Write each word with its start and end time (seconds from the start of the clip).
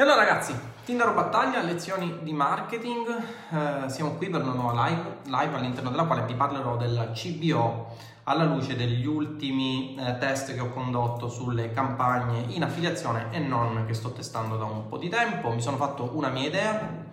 E 0.00 0.02
allora 0.02 0.24
ragazzi, 0.24 0.58
Tinder 0.82 1.12
Battaglia, 1.12 1.60
lezioni 1.60 2.20
di 2.22 2.32
marketing, 2.32 3.06
eh, 3.50 3.90
siamo 3.90 4.12
qui 4.12 4.30
per 4.30 4.40
una 4.40 4.54
nuova 4.54 4.86
live, 4.86 5.18
live 5.24 5.56
all'interno 5.56 5.90
della 5.90 6.04
quale 6.04 6.24
vi 6.24 6.32
parlerò 6.32 6.78
del 6.78 7.10
CBO 7.12 7.94
alla 8.22 8.44
luce 8.44 8.76
degli 8.76 9.04
ultimi 9.04 9.94
eh, 9.96 10.16
test 10.16 10.54
che 10.54 10.60
ho 10.60 10.70
condotto 10.70 11.28
sulle 11.28 11.72
campagne 11.72 12.46
in 12.48 12.62
affiliazione 12.62 13.26
e 13.30 13.40
non 13.40 13.84
che 13.86 13.92
sto 13.92 14.10
testando 14.12 14.56
da 14.56 14.64
un 14.64 14.88
po' 14.88 14.96
di 14.96 15.10
tempo. 15.10 15.50
Mi 15.50 15.60
sono 15.60 15.76
fatto 15.76 16.12
una 16.14 16.30
mia 16.30 16.48
idea 16.48 17.04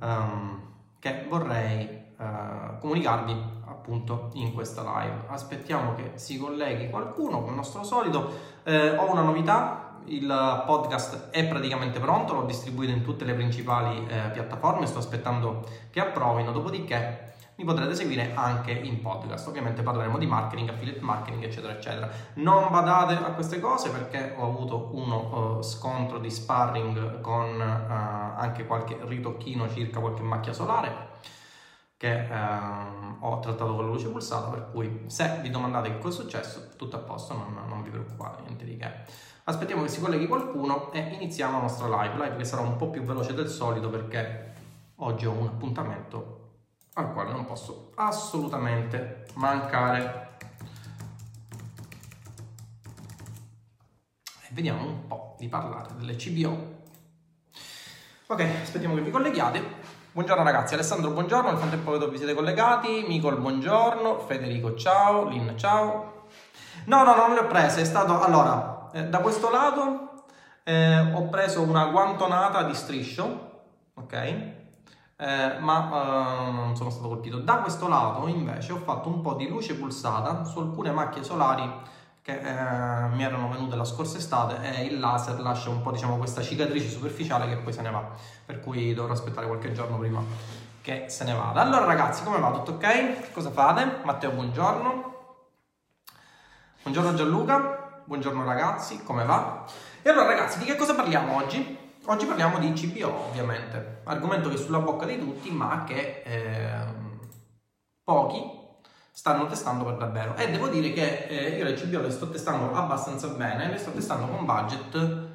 um, 0.00 0.62
che 0.98 1.26
vorrei 1.28 2.06
uh, 2.18 2.80
comunicarvi 2.80 3.62
appunto 3.66 4.30
in 4.32 4.52
questa 4.52 4.82
live. 4.82 5.26
Aspettiamo 5.28 5.94
che 5.94 6.12
si 6.14 6.38
colleghi 6.38 6.90
qualcuno, 6.90 7.38
come 7.38 7.50
al 7.50 7.56
nostro 7.56 7.84
solito. 7.84 8.52
Eh, 8.64 8.96
ho 8.96 9.12
una 9.12 9.22
novità, 9.22 9.83
il 10.06 10.62
podcast 10.66 11.30
è 11.30 11.46
praticamente 11.46 11.98
pronto, 12.00 12.34
l'ho 12.34 12.44
distribuito 12.44 12.92
in 12.92 13.02
tutte 13.02 13.24
le 13.24 13.34
principali 13.34 14.06
eh, 14.06 14.30
piattaforme, 14.32 14.86
sto 14.86 14.98
aspettando 14.98 15.66
che 15.90 16.00
approvino, 16.00 16.52
dopodiché 16.52 17.32
mi 17.56 17.64
potrete 17.64 17.94
seguire 17.94 18.32
anche 18.34 18.72
in 18.72 19.00
podcast. 19.00 19.46
Ovviamente 19.46 19.82
parleremo 19.82 20.18
di 20.18 20.26
marketing, 20.26 20.70
affiliate 20.70 21.00
marketing, 21.00 21.44
eccetera, 21.44 21.72
eccetera. 21.72 22.10
Non 22.34 22.70
badate 22.70 23.14
a 23.14 23.30
queste 23.32 23.60
cose 23.60 23.90
perché 23.90 24.34
ho 24.36 24.44
avuto 24.44 24.90
uno 24.92 25.58
uh, 25.58 25.62
scontro 25.62 26.18
di 26.18 26.30
sparring 26.30 27.20
con 27.20 27.60
uh, 27.60 28.40
anche 28.40 28.66
qualche 28.66 28.98
ritocchino 29.02 29.68
circa 29.68 30.00
qualche 30.00 30.22
macchia 30.22 30.52
solare 30.52 31.12
che 32.04 32.28
uh, 32.30 33.16
ho 33.20 33.40
trattato 33.40 33.74
con 33.74 33.86
la 33.86 33.92
luce 33.92 34.08
pulsata, 34.08 34.50
per 34.50 34.70
cui 34.70 35.04
se 35.06 35.38
vi 35.40 35.48
domandate 35.48 35.88
che 35.88 35.98
cosa 35.98 36.20
è 36.20 36.22
successo, 36.24 36.68
tutto 36.76 36.96
a 36.96 36.98
posto, 36.98 37.32
non, 37.32 37.58
non 37.66 37.82
vi 37.82 37.88
preoccupate, 37.88 38.42
niente 38.42 38.66
di 38.66 38.76
che. 38.76 38.90
Aspettiamo 39.44 39.82
che 39.82 39.88
si 39.88 40.00
colleghi 40.00 40.26
qualcuno 40.26 40.92
e 40.92 40.98
iniziamo 40.98 41.56
la 41.56 41.62
nostra 41.62 41.86
live, 41.86 42.22
live 42.22 42.36
che 42.36 42.44
sarà 42.44 42.60
un 42.60 42.76
po' 42.76 42.90
più 42.90 43.02
veloce 43.02 43.32
del 43.32 43.48
solito 43.48 43.88
perché 43.88 44.52
oggi 44.96 45.24
ho 45.24 45.32
un 45.32 45.46
appuntamento 45.46 46.40
al 46.94 47.10
quale 47.14 47.32
non 47.32 47.46
posso 47.46 47.92
assolutamente 47.94 49.24
mancare. 49.34 50.36
E 54.42 54.48
vediamo 54.50 54.84
un 54.84 55.06
po' 55.06 55.36
di 55.38 55.48
parlare 55.48 55.94
delle 55.96 56.16
CBO. 56.16 56.82
Ok, 58.26 58.40
aspettiamo 58.62 58.94
che 58.94 59.00
vi 59.00 59.10
colleghiate. 59.10 59.83
Buongiorno 60.14 60.44
ragazzi, 60.44 60.74
Alessandro 60.74 61.10
buongiorno, 61.10 61.48
nel 61.50 61.58
frattempo 61.58 61.90
vedo 61.90 62.08
vi 62.08 62.18
siete 62.18 62.34
collegati, 62.34 63.04
Micol 63.08 63.36
buongiorno, 63.38 64.20
Federico 64.20 64.76
ciao, 64.76 65.26
Lin 65.26 65.54
ciao. 65.56 66.26
No, 66.84 67.02
no, 67.02 67.16
non 67.16 67.32
le 67.32 67.40
ho 67.40 67.46
prese, 67.48 67.80
è 67.80 67.84
stato... 67.84 68.20
Allora, 68.22 68.90
eh, 68.92 69.08
da 69.08 69.18
questo 69.18 69.50
lato 69.50 70.26
eh, 70.62 71.00
ho 71.00 71.24
preso 71.24 71.62
una 71.62 71.86
guantonata 71.86 72.62
di 72.62 72.74
striscio, 72.74 73.62
ok? 73.94 74.12
Eh, 75.16 75.58
ma 75.58 76.46
eh, 76.46 76.50
non 76.52 76.76
sono 76.76 76.90
stato 76.90 77.08
colpito. 77.08 77.40
Da 77.40 77.56
questo 77.56 77.88
lato 77.88 78.28
invece 78.28 78.70
ho 78.70 78.78
fatto 78.84 79.08
un 79.08 79.20
po' 79.20 79.34
di 79.34 79.48
luce 79.48 79.74
pulsata 79.74 80.44
su 80.44 80.60
alcune 80.60 80.92
macchie 80.92 81.24
solari 81.24 81.68
che 82.24 82.38
eh, 82.38 83.08
mi 83.08 83.22
erano 83.22 83.50
venute 83.50 83.76
la 83.76 83.84
scorsa 83.84 84.16
estate 84.16 84.56
e 84.62 84.84
il 84.84 84.98
laser 84.98 85.38
lascia 85.40 85.68
un 85.68 85.82
po' 85.82 85.90
diciamo 85.90 86.16
questa 86.16 86.40
cicatrice 86.40 86.88
superficiale 86.88 87.46
che 87.46 87.58
poi 87.58 87.70
se 87.70 87.82
ne 87.82 87.90
va, 87.90 88.02
per 88.46 88.60
cui 88.60 88.94
dovrò 88.94 89.12
aspettare 89.12 89.46
qualche 89.46 89.72
giorno 89.72 89.98
prima 89.98 90.22
che 90.80 91.04
se 91.08 91.24
ne 91.24 91.34
vada. 91.34 91.60
Allora 91.60 91.84
ragazzi, 91.84 92.24
come 92.24 92.38
va? 92.38 92.50
Tutto 92.50 92.72
ok? 92.72 93.30
Cosa 93.30 93.50
fate? 93.50 94.00
Matteo, 94.04 94.30
buongiorno. 94.30 95.14
Buongiorno 96.80 97.12
Gianluca. 97.12 98.02
Buongiorno 98.06 98.42
ragazzi, 98.42 99.02
come 99.02 99.26
va? 99.26 99.66
E 100.00 100.08
allora 100.08 100.28
ragazzi, 100.28 100.58
di 100.58 100.64
che 100.64 100.76
cosa 100.76 100.94
parliamo 100.94 101.36
oggi? 101.36 101.76
Oggi 102.06 102.24
parliamo 102.24 102.58
di 102.58 102.72
CBO 102.72 103.28
ovviamente, 103.28 104.00
argomento 104.04 104.48
che 104.48 104.54
è 104.54 104.58
sulla 104.58 104.78
bocca 104.78 105.04
di 105.04 105.18
tutti 105.18 105.50
ma 105.50 105.84
che 105.84 106.22
eh, 106.24 106.84
pochi 108.02 108.63
stanno 109.16 109.46
testando 109.46 109.84
per 109.84 109.96
davvero 109.96 110.34
e 110.34 110.50
devo 110.50 110.66
dire 110.66 110.92
che 110.92 111.26
eh, 111.28 111.56
io 111.56 111.62
le 111.62 111.74
CBO 111.74 112.00
le 112.00 112.10
sto 112.10 112.28
testando 112.28 112.74
abbastanza 112.74 113.28
bene, 113.28 113.70
le 113.70 113.78
sto 113.78 113.92
testando 113.92 114.26
con 114.26 114.44
budget 114.44 115.28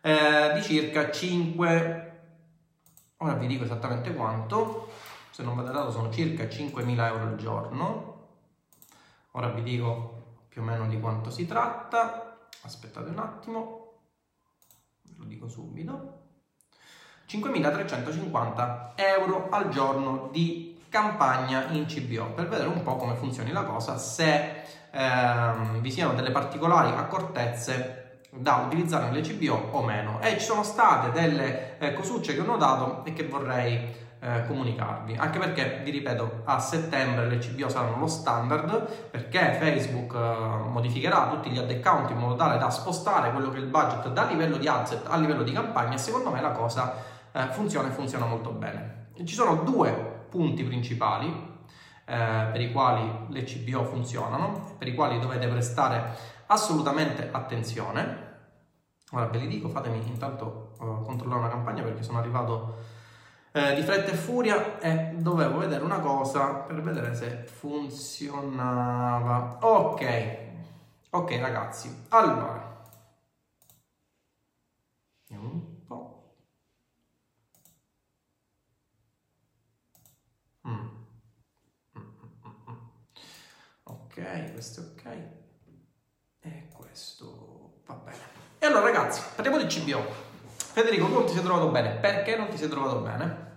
eh, 0.00 0.52
di 0.54 0.62
circa 0.62 1.08
5, 1.08 2.22
ora 3.18 3.34
vi 3.34 3.46
dico 3.46 3.62
esattamente 3.62 4.12
quanto, 4.12 4.90
se 5.30 5.44
non 5.44 5.54
vado 5.54 5.70
dato 5.70 5.92
sono 5.92 6.10
circa 6.10 6.42
5.000 6.42 7.06
euro 7.06 7.22
al 7.22 7.36
giorno, 7.36 8.26
ora 9.30 9.50
vi 9.50 9.62
dico 9.62 10.40
più 10.48 10.62
o 10.62 10.64
meno 10.64 10.88
di 10.88 10.98
quanto 10.98 11.30
si 11.30 11.46
tratta. 11.46 12.38
Aspettate 12.62 13.10
un 13.10 13.18
attimo, 13.20 14.00
ve 15.02 15.14
lo 15.18 15.24
dico 15.24 15.48
subito. 15.48 16.18
5.350 17.28 18.92
euro 18.96 19.48
al 19.50 19.68
giorno 19.68 20.28
di 20.32 20.81
campagna 20.92 21.68
in 21.70 21.86
CBO 21.86 22.26
per 22.34 22.48
vedere 22.48 22.68
un 22.68 22.82
po' 22.82 22.96
come 22.96 23.14
funzioni 23.14 23.50
la 23.50 23.62
cosa, 23.62 23.96
se 23.96 24.64
ehm, 24.90 25.80
vi 25.80 25.90
siano 25.90 26.12
delle 26.12 26.30
particolari 26.30 26.90
accortezze 26.90 28.20
da 28.28 28.62
utilizzare 28.66 29.06
nelle 29.06 29.22
CBO 29.22 29.70
o 29.70 29.82
meno. 29.82 30.20
E 30.20 30.32
ci 30.32 30.44
sono 30.44 30.62
state 30.62 31.10
delle 31.10 31.78
eh, 31.78 31.94
cosucce 31.94 32.34
che 32.34 32.40
ho 32.40 32.44
notato 32.44 33.04
e 33.06 33.14
che 33.14 33.26
vorrei 33.26 34.00
eh, 34.20 34.46
comunicarvi. 34.46 35.16
Anche 35.16 35.38
perché, 35.38 35.80
vi 35.82 35.92
ripeto, 35.92 36.42
a 36.44 36.58
settembre 36.58 37.26
le 37.26 37.38
CBO 37.38 37.70
saranno 37.70 37.98
lo 37.98 38.06
standard 38.06 39.08
perché 39.10 39.56
Facebook 39.58 40.14
eh, 40.14 40.68
modificherà 40.68 41.28
tutti 41.28 41.48
gli 41.48 41.58
ad 41.58 41.70
account 41.70 42.10
in 42.10 42.18
modo 42.18 42.36
tale 42.36 42.58
da 42.58 42.68
spostare 42.68 43.32
quello 43.32 43.48
che 43.48 43.56
è 43.56 43.60
il 43.60 43.66
budget 43.66 44.08
da 44.10 44.24
livello 44.24 44.58
di 44.58 44.68
asset 44.68 45.06
a 45.08 45.16
livello 45.16 45.42
di 45.42 45.52
campagna 45.52 45.94
e 45.94 45.98
secondo 45.98 46.30
me 46.30 46.42
la 46.42 46.50
cosa 46.50 46.94
eh, 47.32 47.46
funziona 47.50 47.88
e 47.88 47.92
funziona 47.92 48.26
molto 48.26 48.50
bene. 48.50 49.00
Ci 49.24 49.34
sono 49.34 49.56
due 49.56 50.11
punti 50.32 50.64
principali 50.64 51.28
eh, 52.06 52.48
per 52.50 52.60
i 52.60 52.72
quali 52.72 53.26
le 53.28 53.44
CBO 53.44 53.84
funzionano, 53.84 54.74
per 54.78 54.88
i 54.88 54.94
quali 54.94 55.20
dovete 55.20 55.46
prestare 55.46 56.16
assolutamente 56.46 57.28
attenzione. 57.30 58.30
Ora 59.12 59.26
ve 59.26 59.38
li 59.38 59.46
dico, 59.46 59.68
fatemi 59.68 60.02
intanto 60.06 60.72
uh, 60.78 61.02
controllare 61.02 61.40
una 61.40 61.50
campagna 61.50 61.82
perché 61.82 62.02
sono 62.02 62.18
arrivato 62.18 62.76
eh, 63.52 63.74
di 63.74 63.82
fretta 63.82 64.10
e 64.12 64.14
furia 64.14 64.80
e 64.80 65.14
dovevo 65.16 65.58
vedere 65.58 65.84
una 65.84 66.00
cosa 66.00 66.54
per 66.54 66.80
vedere 66.80 67.14
se 67.14 67.44
funzionava. 67.44 68.38
Ok, 69.60 70.38
ok 71.10 71.36
ragazzi, 71.38 72.04
allora. 72.08 72.70
Vediamo 75.28 75.50
un 75.52 75.84
po'. 75.86 76.34
Mm. 80.64 80.70
Mm, 81.96 82.00
mm, 82.68 82.76
questo 84.52 84.80
è 84.80 84.84
ok. 84.84 85.16
E 86.40 86.68
questo 86.72 87.80
va 87.86 87.94
bene. 87.94 88.18
E 88.58 88.66
allora 88.66 88.84
ragazzi, 88.84 89.22
parliamo 89.34 89.62
di 89.62 89.66
CBO. 89.66 90.30
Federico, 90.56 91.06
tu 91.06 91.12
non 91.12 91.26
ti 91.26 91.32
sei 91.32 91.42
trovato 91.42 91.68
bene. 91.68 91.90
Perché 91.96 92.36
non 92.36 92.48
ti 92.48 92.56
sei 92.56 92.68
trovato 92.68 93.00
bene? 93.00 93.50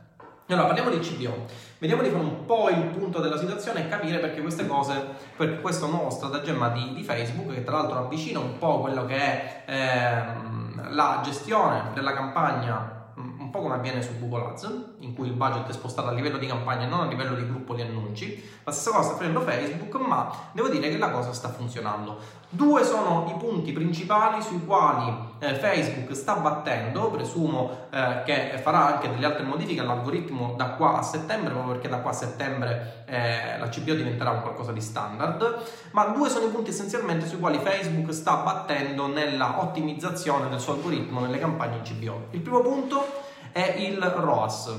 Allora, 0.48 0.68
parliamo 0.68 0.90
di 0.90 1.00
CBO. 1.00 1.46
Vediamo 1.80 2.04
di 2.04 2.10
fare 2.10 2.24
un 2.24 2.46
po' 2.46 2.70
il 2.70 2.84
punto 2.86 3.20
della 3.20 3.38
situazione 3.38 3.86
e 3.86 3.90
capire 3.90 4.20
perché 4.20 4.42
queste 4.42 4.68
cose, 4.68 5.16
per 5.36 5.60
questo 5.62 5.88
nuovo 5.88 6.10
stratagemma 6.10 6.70
di, 6.70 6.94
di 6.94 7.04
Facebook, 7.04 7.54
che 7.54 7.64
tra 7.64 7.78
l'altro 7.78 7.98
avvicina 7.98 8.40
un 8.40 8.58
po' 8.58 8.82
quello 8.82 9.06
che 9.06 9.16
è 9.16 9.64
ehm, 9.66 10.94
la 10.94 11.22
gestione 11.24 11.92
della 11.94 12.14
campagna 12.14 12.96
un 13.18 13.45
po' 13.56 13.62
come 13.62 13.76
avviene 13.76 14.02
su 14.02 14.20
Google 14.20 14.50
Ads, 14.50 14.84
in 15.00 15.16
cui 15.16 15.28
il 15.28 15.34
budget 15.34 15.68
è 15.68 15.74
spostato 15.74 16.10
a 16.10 16.12
livello 16.12 16.38
di 16.38 16.46
campagna 16.46 16.86
e 16.86 16.90
non 16.90 17.02
a 17.02 17.06
livello 17.06 17.36
di 17.36 17.48
gruppo 17.48 17.74
di 17.74 17.82
annunci. 17.82 18.44
La 18.64 18.72
stessa 18.72 18.92
cosa 18.92 19.08
sta 19.08 19.18
facendo 19.18 19.42
Facebook, 19.42 19.96
ma 19.96 20.30
devo 20.52 20.68
dire 20.68 20.90
che 20.90 20.98
la 20.98 21.10
cosa 21.10 21.32
sta 21.32 21.50
funzionando. 21.50 22.44
Due 22.50 22.84
sono 22.84 23.26
i 23.34 23.38
punti 23.38 23.72
principali 23.72 24.42
sui 24.42 24.64
quali 24.66 25.14
eh, 25.40 25.56
Facebook 25.56 26.16
sta 26.16 26.36
battendo, 26.36 27.10
presumo 27.10 27.88
eh, 27.92 28.22
che 28.26 28.60
farà 28.62 28.96
anche 28.96 29.10
delle 29.10 29.26
altre 29.26 29.44
modifiche 29.44 29.82
all'algoritmo 29.82 30.54
da 30.56 30.70
qua 30.72 30.98
a 30.98 31.02
settembre, 31.02 31.52
proprio 31.52 31.74
perché 31.74 31.90
da 31.90 31.98
qua 31.98 32.12
a 32.12 32.14
settembre 32.14 33.04
eh, 33.06 33.58
la 33.58 33.68
CPO 33.68 33.94
diventerà 33.94 34.32
un 34.32 34.42
qualcosa 34.42 34.72
di 34.72 34.82
standard, 34.82 35.64
ma 35.92 36.06
due 36.06 36.30
sono 36.30 36.46
i 36.46 36.50
punti 36.50 36.70
essenzialmente 36.70 37.28
sui 37.28 37.40
quali 37.40 37.58
Facebook 37.58 38.14
sta 38.14 38.36
battendo 38.36 39.08
nella 39.08 39.62
ottimizzazione 39.62 40.50
del 40.50 40.60
suo 40.60 40.74
algoritmo 40.74 41.20
nelle 41.22 41.40
campagne 41.40 41.78
in 41.78 41.84
CPO. 41.84 42.28
Il 42.32 42.42
primo 42.42 42.62
punto 42.62 43.25
è 43.56 43.76
il 43.78 44.02
ROAS, 44.02 44.70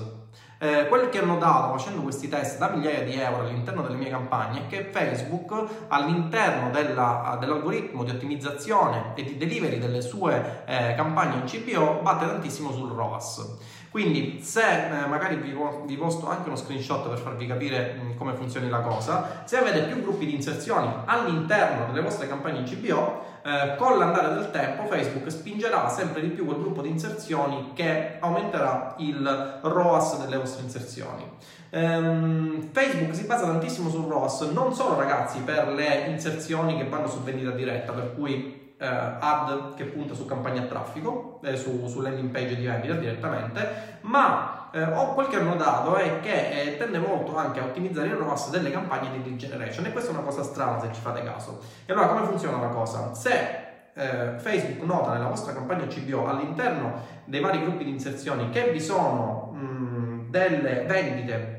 eh, 0.59 0.87
quel 0.89 1.09
che 1.09 1.21
ho 1.21 1.25
notato 1.25 1.79
facendo 1.79 2.03
questi 2.03 2.29
test 2.29 2.59
da 2.59 2.69
migliaia 2.69 3.05
di 3.05 3.19
euro 3.19 3.45
all'interno 3.45 3.81
delle 3.81 3.95
mie 3.95 4.11
campagne 4.11 4.61
è 4.61 4.67
che 4.67 4.91
Facebook 4.93 5.87
all'interno 5.89 6.69
della, 6.69 7.39
dell'algoritmo 7.41 8.05
di 8.05 8.11
ottimizzazione 8.11 9.13
e 9.15 9.25
di 9.25 9.39
delivery 9.39 9.79
delle 9.79 10.03
sue 10.03 10.65
eh, 10.67 10.95
campagne 10.95 11.37
in 11.37 11.45
CPO 11.45 12.01
batte 12.03 12.27
tantissimo 12.27 12.71
sul 12.71 12.91
ROAS. 12.91 13.57
Quindi 13.97 14.41
se 14.43 14.61
eh, 14.61 15.07
magari 15.07 15.37
vi, 15.37 15.57
vi, 15.87 15.97
posto 15.97 16.29
anche 16.29 16.49
uno 16.49 16.57
screenshot 16.57 17.09
per 17.09 17.17
farvi 17.17 17.47
capire 17.47 17.95
mh, 17.95 18.19
come 18.19 18.35
funzioni 18.35 18.69
la 18.69 18.81
cosa, 18.81 19.41
se 19.47 19.57
avete 19.57 19.85
più 19.85 20.03
gruppi 20.03 20.27
di 20.27 20.35
inserzioni 20.35 20.93
all'interno 21.07 21.87
delle 21.87 22.03
vostre 22.03 22.29
campagne 22.29 22.63
CBO, 22.65 23.23
eh, 23.43 23.75
con 23.79 23.97
l'andare 23.97 24.35
del 24.35 24.51
tempo 24.51 24.85
Facebook 24.85 25.31
spingerà 25.31 25.89
sempre 25.89 26.21
di 26.21 26.29
più 26.29 26.45
quel 26.45 26.59
gruppo 26.59 26.83
di 26.83 26.91
inserzioni 26.91 27.71
che 27.73 28.19
aumenterà 28.21 28.97
il 28.99 29.61
ROAS 29.63 30.23
delle 30.23 30.37
vostre 30.37 30.65
inserzioni. 30.65 31.31
Ehm, 31.71 32.69
Facebook 32.73 33.15
si 33.15 33.25
basa 33.25 33.47
tantissimo 33.47 33.89
sul 33.89 34.09
ROAS, 34.09 34.43
non 34.53 34.75
solo 34.75 34.97
ragazzi 34.99 35.39
per 35.39 35.69
le 35.69 36.05
inserzioni 36.09 36.77
che 36.77 36.87
vanno 36.87 37.09
su 37.09 37.23
vendita 37.23 37.53
diretta, 37.53 37.93
per 37.93 38.15
cui 38.15 38.66
eh, 38.79 38.87
ad 38.87 39.75
che 39.75 39.85
punta 39.85 40.15
su 40.15 40.27
campagna 40.27 40.63
a 40.63 40.67
traffico, 40.67 41.41
eh, 41.43 41.57
su, 41.57 41.87
su, 41.87 42.01
landing 42.01 42.31
page 42.31 42.57
di 42.57 42.67
vendita 42.67 42.95
direttamente, 42.95 43.99
ma 44.03 44.69
eh, 44.73 44.83
ho 44.83 45.15
quel 45.15 45.29
che 45.29 45.39
ho 45.39 45.43
notato 45.43 45.97
è 45.97 46.21
che 46.21 46.63
eh, 46.63 46.77
tende 46.77 46.99
molto 46.99 47.37
anche 47.37 47.61
a 47.61 47.65
ottimizzare 47.65 48.09
il 48.09 48.15
ROAS 48.15 48.51
delle 48.51 48.71
campagne 48.71 49.11
di 49.11 49.23
lead 49.23 49.37
generation 49.37 49.87
e 49.87 49.93
questa 49.93 50.11
è 50.11 50.15
una 50.15 50.25
cosa 50.25 50.43
strana 50.43 50.81
se 50.81 50.93
ci 50.93 51.01
fate 51.01 51.23
caso. 51.23 51.61
E 51.87 51.93
allora 51.93 52.09
come 52.09 52.27
funziona 52.27 52.61
la 52.61 52.69
cosa? 52.69 53.15
Se 53.15 53.65
eh, 53.95 54.35
Facebook 54.39 54.83
nota 54.85 55.13
nella 55.13 55.29
vostra 55.29 55.55
campagna 55.55 55.87
CBO 55.87 56.27
all'interno 56.27 57.03
dei 57.25 57.41
vari 57.41 57.61
gruppi 57.61 57.85
di 57.85 57.91
inserzioni 57.91 58.51
che 58.51 58.71
vi 58.71 58.81
sono 58.81 59.53
mh, 59.55 60.31
delle 60.31 60.85
vendite 60.85 61.55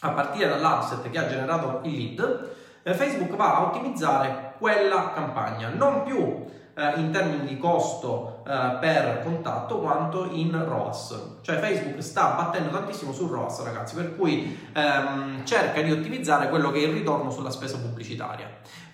a 0.00 0.10
partire 0.10 0.48
dall'asset 0.48 1.08
che 1.08 1.18
ha 1.18 1.26
generato 1.26 1.80
il 1.84 1.96
lead, 1.96 2.20
eh, 2.20 2.60
Facebook 2.84 3.36
va 3.36 3.56
a 3.56 3.62
ottimizzare 3.62 4.54
quella 4.58 5.12
campagna, 5.14 5.68
non 5.68 6.02
più 6.02 6.44
eh, 6.74 7.00
in 7.00 7.10
termini 7.10 7.46
di 7.46 7.58
costo 7.58 8.42
eh, 8.46 8.78
per 8.80 9.22
contatto 9.22 9.78
quanto 9.78 10.28
in 10.30 10.52
ROAS. 10.64 11.38
Cioè 11.42 11.58
Facebook 11.58 12.02
sta 12.02 12.34
battendo 12.34 12.70
tantissimo 12.70 13.12
sul 13.12 13.30
ROAS 13.30 13.62
ragazzi, 13.62 13.94
per 13.94 14.16
cui 14.16 14.58
ehm, 14.72 15.44
cerca 15.44 15.80
di 15.82 15.92
ottimizzare 15.92 16.48
quello 16.48 16.70
che 16.70 16.80
è 16.80 16.86
il 16.86 16.92
ritorno 16.92 17.30
sulla 17.30 17.50
spesa 17.50 17.78
pubblicitaria. 17.78 18.48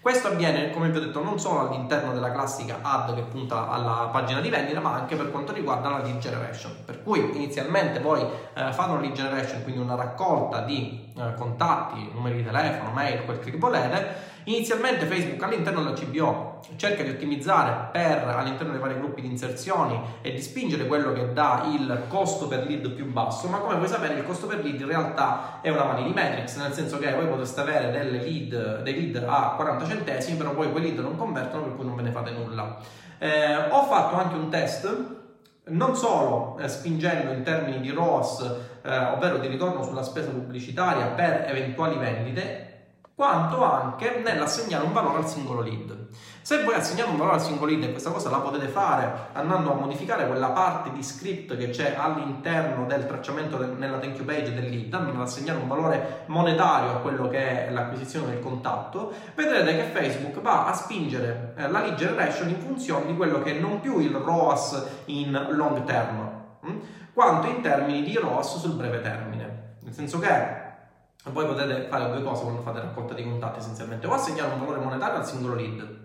Questo 0.09 0.29
avviene, 0.29 0.71
come 0.71 0.89
vi 0.89 0.97
ho 0.97 1.01
detto, 1.03 1.23
non 1.23 1.39
solo 1.39 1.69
all'interno 1.69 2.15
della 2.15 2.33
classica 2.33 2.79
ad 2.81 3.15
che 3.15 3.21
punta 3.21 3.69
alla 3.69 4.09
pagina 4.11 4.41
di 4.41 4.49
vendita, 4.49 4.81
ma 4.81 4.95
anche 4.95 5.17
per 5.17 5.31
quanto 5.31 5.53
riguarda 5.53 5.91
la 5.91 5.99
lead 5.99 6.17
generation. 6.17 6.75
Per 6.83 7.03
cui 7.03 7.31
inizialmente 7.35 8.01
voi 8.01 8.23
eh, 8.23 8.73
fate 8.73 8.91
una 8.91 9.01
lead 9.01 9.13
generation, 9.13 9.63
quindi 9.65 9.83
una 9.83 9.97
raccolta 9.97 10.63
di 10.63 11.13
eh, 11.15 11.35
contatti, 11.35 12.11
numeri 12.15 12.37
di 12.37 12.45
telefono, 12.45 12.91
mail, 12.93 13.27
quel 13.27 13.39
che 13.39 13.55
volete, 13.59 14.15
Inizialmente 14.45 15.07
Facebook 15.07 15.43
all'interno 15.43 15.83
della 15.83 15.95
CBO 15.95 16.61
cerca 16.77 17.03
di 17.03 17.11
ottimizzare 17.11 17.91
per 17.93 18.27
all'interno 18.29 18.73
dei 18.73 18.81
vari 18.81 18.95
gruppi 18.95 19.21
di 19.21 19.29
inserzioni 19.29 20.01
e 20.23 20.33
di 20.33 20.41
spingere 20.41 20.87
quello 20.87 21.13
che 21.13 21.33
dà 21.33 21.67
il 21.73 22.05
costo 22.09 22.49
per 22.49 22.67
lead 22.67 22.91
più 22.91 23.11
basso, 23.11 23.49
ma 23.49 23.59
come 23.59 23.77
puoi 23.77 23.89
sapere 23.89 24.15
il 24.15 24.25
costo 24.25 24.47
per 24.47 24.63
lead 24.63 24.81
in 24.81 24.87
realtà 24.87 25.61
è 25.61 25.69
una 25.71 25.85
vanity 25.85 26.13
matrix, 26.13 26.57
nel 26.57 26.73
senso 26.73 26.99
che 26.99 27.13
voi 27.15 27.27
potreste 27.27 27.61
avere 27.61 28.05
lead, 28.05 28.83
dei 28.83 29.13
lead 29.13 29.25
a 29.27 29.55
40 29.57 29.87
centesimi, 29.87 30.37
però 30.37 30.53
poi 30.53 30.71
quei 30.71 30.83
lead 30.83 30.99
non 30.99 31.17
convertono 31.17 31.65
per 31.65 31.77
cui 31.77 31.85
non 31.85 31.97
ve 31.97 32.03
ne 32.03 32.11
fate 32.11 32.31
nulla. 32.31 32.79
Eh, 33.19 33.57
ho 33.71 33.85
fatto 33.85 34.17
anche 34.17 34.35
un 34.35 34.49
test 34.49 35.17
non 35.71 35.95
solo 35.97 36.59
eh, 36.59 36.69
spingendo 36.69 37.33
in 37.33 37.43
termini 37.43 37.81
di 37.81 37.91
ROAS, 37.91 38.41
eh, 38.83 38.97
ovvero 38.97 39.39
di 39.39 39.49
ritorno 39.49 39.83
sulla 39.83 40.03
spesa 40.03 40.31
pubblicitaria 40.31 41.07
per 41.09 41.47
eventuali 41.49 41.97
vendite, 41.97 42.68
quanto 43.19 43.65
anche 43.65 44.23
nell'assegnare 44.25 44.85
un 44.85 44.93
valore 44.93 45.19
al 45.19 45.29
singolo 45.29 45.61
lead. 45.61 46.07
Se 46.41 46.63
voi 46.63 46.75
assegnate 46.75 47.11
un 47.11 47.17
valore 47.17 47.35
al 47.35 47.43
singolo 47.43 47.73
lead, 47.73 47.83
e 47.83 47.91
questa 47.91 48.13
cosa 48.13 48.31
la 48.31 48.39
potete 48.39 48.69
fare 48.69 49.31
andando 49.33 49.73
a 49.73 49.75
modificare 49.75 50.29
quella 50.29 50.51
parte 50.51 50.93
di 50.93 51.03
script 51.03 51.57
che 51.57 51.71
c'è 51.71 51.97
all'interno 51.99 52.87
del 52.87 53.07
tracciamento 53.07 53.57
del, 53.57 53.71
nella 53.71 53.99
thank 53.99 54.19
you 54.19 54.25
page 54.25 54.55
del 54.55 54.71
lead, 54.71 54.95
andando 54.95 55.21
ad 55.21 55.27
assegnare 55.27 55.59
un 55.59 55.67
valore 55.67 56.23
monetario 56.27 56.91
a 56.91 57.01
quello 57.01 57.27
che 57.27 57.67
è 57.67 57.73
l'acquisizione 57.73 58.31
del 58.31 58.39
contatto, 58.39 59.13
vedrete 59.35 59.75
che 59.75 59.83
Facebook 60.01 60.41
va 60.41 60.67
a 60.67 60.73
spingere 60.73 61.55
eh, 61.57 61.69
la 61.69 61.81
lead 61.81 61.97
generation 61.97 62.49
in 62.51 62.61
funzione 62.61 63.07
di 63.07 63.17
quello 63.17 63.43
che 63.43 63.57
è 63.57 63.59
non 63.59 63.81
più 63.81 63.99
il 63.99 64.15
ROAS 64.15 64.87
in 65.07 65.49
long 65.51 65.83
term, 65.83 66.31
hm, 66.61 66.81
quanto 67.13 67.49
in 67.49 67.63
termini 67.63 68.05
di 68.05 68.15
ROAS 68.15 68.59
sul 68.59 68.75
breve 68.75 69.01
termine. 69.01 69.77
Nel 69.81 69.93
senso 69.93 70.21
che 70.21 70.58
voi 71.33 71.47
potete 71.47 71.89
fare 71.89 72.11
due 72.11 72.23
cose 72.23 72.43
quando 72.43 72.63
fate 72.63 72.81
raccolta 72.81 73.15
di 73.15 73.25
contatti 73.25 73.59
essenzialmente, 73.59 74.07
o 74.07 74.13
assegnare 74.13 74.53
un 74.53 74.61
valore 74.61 74.81
monetario 74.81 75.19
al 75.19 75.27
singolo 75.27 75.55
lead, 75.55 75.97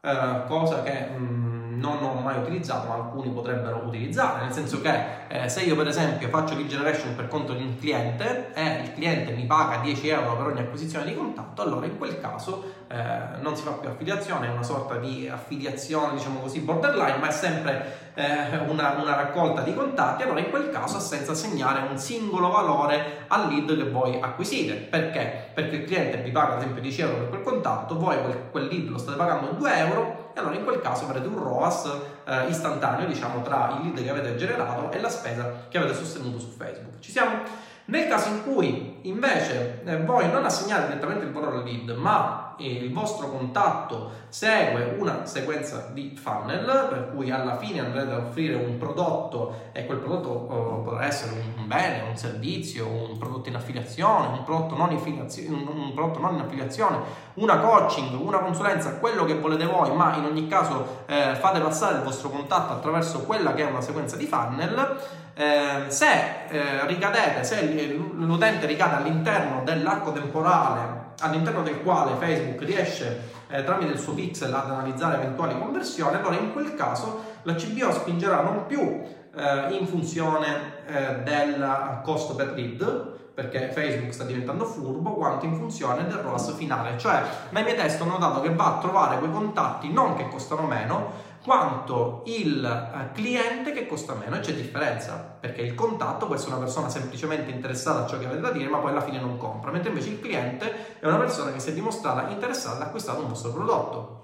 eh, 0.00 0.42
cosa 0.46 0.82
che 0.82 1.08
mh, 1.10 1.22
mm, 1.22 1.45
non 1.76 2.02
ho 2.02 2.14
mai 2.14 2.38
utilizzato, 2.38 2.88
ma 2.88 2.94
alcuni 2.94 3.30
potrebbero 3.30 3.82
utilizzare, 3.84 4.44
nel 4.44 4.52
senso 4.52 4.80
che 4.80 5.24
eh, 5.28 5.48
se 5.48 5.62
io 5.62 5.76
per 5.76 5.88
esempio 5.88 6.28
faccio 6.28 6.54
lead 6.54 6.68
generation 6.68 7.14
per 7.14 7.28
conto 7.28 7.52
di 7.52 7.62
un 7.62 7.78
cliente 7.78 8.52
e 8.54 8.82
il 8.82 8.94
cliente 8.94 9.32
mi 9.32 9.44
paga 9.44 9.78
10 9.78 10.08
euro 10.08 10.36
per 10.36 10.46
ogni 10.46 10.60
acquisizione 10.60 11.04
di 11.04 11.14
contatto, 11.14 11.62
allora 11.62 11.86
in 11.86 11.98
quel 11.98 12.20
caso 12.20 12.84
eh, 12.88 13.40
non 13.40 13.56
si 13.56 13.62
fa 13.62 13.72
più 13.72 13.88
affiliazione, 13.88 14.46
è 14.46 14.50
una 14.50 14.62
sorta 14.62 14.96
di 14.96 15.28
affiliazione, 15.28 16.14
diciamo 16.14 16.40
così, 16.40 16.60
borderline, 16.60 17.18
ma 17.18 17.28
è 17.28 17.32
sempre 17.32 18.12
eh, 18.14 18.58
una, 18.68 18.96
una, 18.98 19.16
raccolta 19.16 19.62
di 19.62 19.74
contatti, 19.74 20.22
allora 20.22 20.40
in 20.40 20.50
quel 20.50 20.70
caso 20.70 21.00
senso 21.00 21.32
assegnare 21.32 21.88
un 21.88 21.98
singolo 21.98 22.48
valore 22.50 23.24
al 23.28 23.48
lead 23.48 23.76
che 23.76 23.90
voi 23.90 24.18
acquisite. 24.20 24.74
Perché? 24.74 25.50
Perché 25.52 25.76
il 25.76 25.84
cliente 25.84 26.18
vi 26.18 26.30
paga 26.30 26.54
ad 26.54 26.60
esempio 26.60 26.80
10 26.80 27.00
euro 27.02 27.16
per 27.16 27.28
quel 27.28 27.42
contatto, 27.42 27.98
voi 27.98 28.20
quel, 28.22 28.50
quel 28.50 28.66
lead 28.66 28.88
lo 28.88 28.98
state 28.98 29.16
pagando 29.16 29.50
2 29.50 29.76
euro 29.78 30.15
e 30.36 30.38
allora 30.38 30.54
in 30.54 30.64
quel 30.64 30.82
caso 30.82 31.04
avrete 31.04 31.26
un 31.28 31.42
ROAS 31.42 31.90
eh, 32.26 32.48
istantaneo, 32.48 33.06
diciamo, 33.06 33.40
tra 33.40 33.78
il 33.80 33.86
lead 33.86 34.04
che 34.04 34.10
avete 34.10 34.36
generato 34.36 34.92
e 34.92 35.00
la 35.00 35.08
spesa 35.08 35.64
che 35.70 35.78
avete 35.78 35.94
sostenuto 35.94 36.38
su 36.38 36.48
Facebook. 36.48 37.00
Ci 37.00 37.10
siamo? 37.10 37.38
Nel 37.86 38.06
caso 38.06 38.28
in 38.28 38.42
cui 38.42 38.98
invece 39.02 39.80
eh, 39.86 39.96
voi 40.02 40.30
non 40.30 40.44
assegnate 40.44 40.88
direttamente 40.88 41.24
il 41.24 41.32
valore 41.32 41.56
al 41.56 41.64
lead, 41.64 41.96
ma 41.96 42.45
eh, 42.58 42.84
il 42.84 42.92
vostro 42.92 43.30
contatto 43.30 44.24
segue 44.28 44.96
una 44.98 45.24
sequenza 45.24 45.90
di 45.92 46.18
funnel, 46.20 46.86
per 46.88 47.12
cui 47.14 47.30
alla 47.30 47.56
fine 47.56 47.80
andrete 47.80 48.12
ad 48.12 48.24
offrire 48.24 48.54
un 48.54 48.76
prodotto 48.78 49.70
e 49.72 49.86
quel 49.86 49.98
prodotto 49.98 50.28
oh, 50.28 50.82
potrà 50.82 51.06
essere 51.06 51.32
un 51.56 51.66
bene, 51.66 52.02
un 52.08 52.16
servizio, 52.16 52.86
un 52.86 53.16
prodotto 53.18 53.48
in 53.48 53.56
affiliazione, 53.56 54.28
un 54.28 54.44
prodotto 54.44 54.76
non 54.76 54.90
in 54.90 54.98
affiliazione, 54.98 55.56
un 55.56 55.92
prodotto 55.94 56.20
non 56.20 56.34
in 56.34 56.40
affiliazione, 56.40 56.98
una 57.34 57.58
coaching, 57.58 58.20
una 58.20 58.38
consulenza, 58.38 58.96
quello 58.96 59.24
che 59.24 59.34
volete 59.34 59.66
voi, 59.66 59.94
ma 59.94 60.14
in 60.16 60.24
ogni 60.24 60.46
caso 60.48 61.04
eh, 61.06 61.34
fate 61.34 61.60
passare 61.60 61.96
il 61.96 62.02
vostro 62.02 62.28
contatto 62.30 62.72
attraverso 62.72 63.24
quella 63.24 63.54
che 63.54 63.66
è 63.66 63.70
una 63.70 63.80
sequenza 63.80 64.16
di 64.16 64.26
funnel. 64.26 64.98
Eh, 65.34 65.84
se 65.88 66.48
eh, 66.48 66.86
ricadete, 66.86 67.44
se 67.44 67.94
l'utente 68.14 68.64
ricade 68.66 68.96
all'interno 68.96 69.62
dell'arco 69.64 70.12
temporale 70.12 71.05
all'interno 71.20 71.62
del 71.62 71.82
quale 71.82 72.16
Facebook 72.18 72.62
riesce 72.62 73.34
eh, 73.48 73.64
tramite 73.64 73.92
il 73.92 73.98
suo 73.98 74.14
pixel 74.14 74.52
ad 74.52 74.70
analizzare 74.70 75.16
eventuali 75.16 75.58
conversioni, 75.58 76.16
allora 76.16 76.36
in 76.36 76.52
quel 76.52 76.74
caso 76.74 77.34
la 77.42 77.54
CBO 77.54 77.92
spingerà 77.92 78.42
non 78.42 78.66
più 78.66 78.80
eh, 78.80 79.66
in 79.70 79.86
funzione 79.86 80.84
eh, 80.86 81.16
del 81.22 82.00
costo 82.02 82.34
per 82.34 82.52
lead, 82.54 83.14
perché 83.36 83.68
Facebook 83.68 84.14
sta 84.14 84.24
diventando 84.24 84.64
furbo, 84.64 85.12
quanto 85.12 85.44
in 85.44 85.56
funzione 85.56 86.06
del 86.06 86.16
ROAS 86.16 86.54
finale. 86.56 86.96
Cioè, 86.96 87.22
nei 87.50 87.64
miei 87.64 87.76
test 87.76 88.00
ho 88.00 88.06
notato 88.06 88.40
che 88.40 88.54
va 88.54 88.76
a 88.76 88.78
trovare 88.78 89.18
quei 89.18 89.30
contatti 89.30 89.92
non 89.92 90.14
che 90.16 90.26
costano 90.28 90.62
meno, 90.62 91.25
quanto 91.46 92.24
il 92.26 92.64
eh, 92.64 93.12
cliente 93.12 93.70
che 93.70 93.86
costa 93.86 94.14
meno 94.14 94.34
e 94.34 94.40
c'è 94.40 94.52
differenza 94.52 95.14
perché 95.14 95.62
il 95.62 95.76
contatto 95.76 96.26
può 96.26 96.34
essere 96.34 96.50
una 96.50 96.64
persona 96.64 96.88
semplicemente 96.88 97.52
interessata 97.52 98.02
a 98.02 98.06
ciò 98.08 98.18
che 98.18 98.24
avete 98.24 98.40
da 98.40 98.50
dire 98.50 98.68
ma 98.68 98.78
poi 98.78 98.90
alla 98.90 99.00
fine 99.00 99.20
non 99.20 99.38
compra 99.38 99.70
mentre 99.70 99.90
invece 99.90 100.08
il 100.08 100.20
cliente 100.20 100.98
è 100.98 101.06
una 101.06 101.18
persona 101.18 101.52
che 101.52 101.60
si 101.60 101.70
è 101.70 101.72
dimostrata 101.72 102.28
interessata 102.30 102.78
ad 102.78 102.82
acquistare 102.82 103.20
un 103.20 103.28
vostro 103.28 103.52
prodotto. 103.52 104.14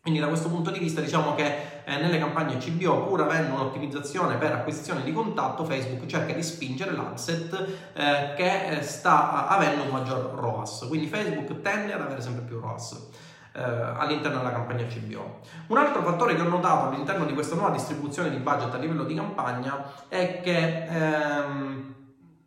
Quindi 0.00 0.20
da 0.20 0.28
questo 0.28 0.48
punto 0.48 0.70
di 0.70 0.78
vista 0.78 1.02
diciamo 1.02 1.34
che 1.34 1.82
eh, 1.84 1.96
nelle 2.00 2.18
campagne 2.18 2.56
CBO 2.56 3.02
pur 3.02 3.20
avendo 3.20 3.56
un'ottimizzazione 3.56 4.36
per 4.36 4.52
acquisizione 4.52 5.02
di 5.02 5.12
contatto 5.12 5.66
Facebook 5.66 6.06
cerca 6.06 6.32
di 6.32 6.42
spingere 6.42 6.92
l'adset 6.92 7.52
eh, 7.92 8.32
che 8.34 8.68
eh, 8.68 8.82
sta 8.82 9.48
avendo 9.48 9.82
un 9.82 9.90
maggior 9.90 10.32
ROAS. 10.34 10.86
Quindi 10.88 11.08
Facebook 11.08 11.60
tende 11.60 11.92
ad 11.92 12.00
avere 12.00 12.22
sempre 12.22 12.44
più 12.44 12.58
ROAS 12.58 13.08
eh, 13.60 13.94
all'interno 13.98 14.38
della 14.38 14.52
campagna 14.52 14.86
CBO. 14.86 15.40
Un 15.66 15.76
altro 15.76 16.02
fattore 16.02 16.34
che 16.34 16.40
ho 16.40 16.48
notato 16.48 16.88
all'interno 16.88 17.26
di 17.26 17.34
questa 17.34 17.54
nuova 17.54 17.70
distribuzione 17.70 18.30
di 18.30 18.38
budget 18.38 18.72
a 18.72 18.78
livello 18.78 19.04
di 19.04 19.14
campagna 19.14 19.84
è 20.08 20.40
che 20.40 20.86
ehm, 20.88 21.94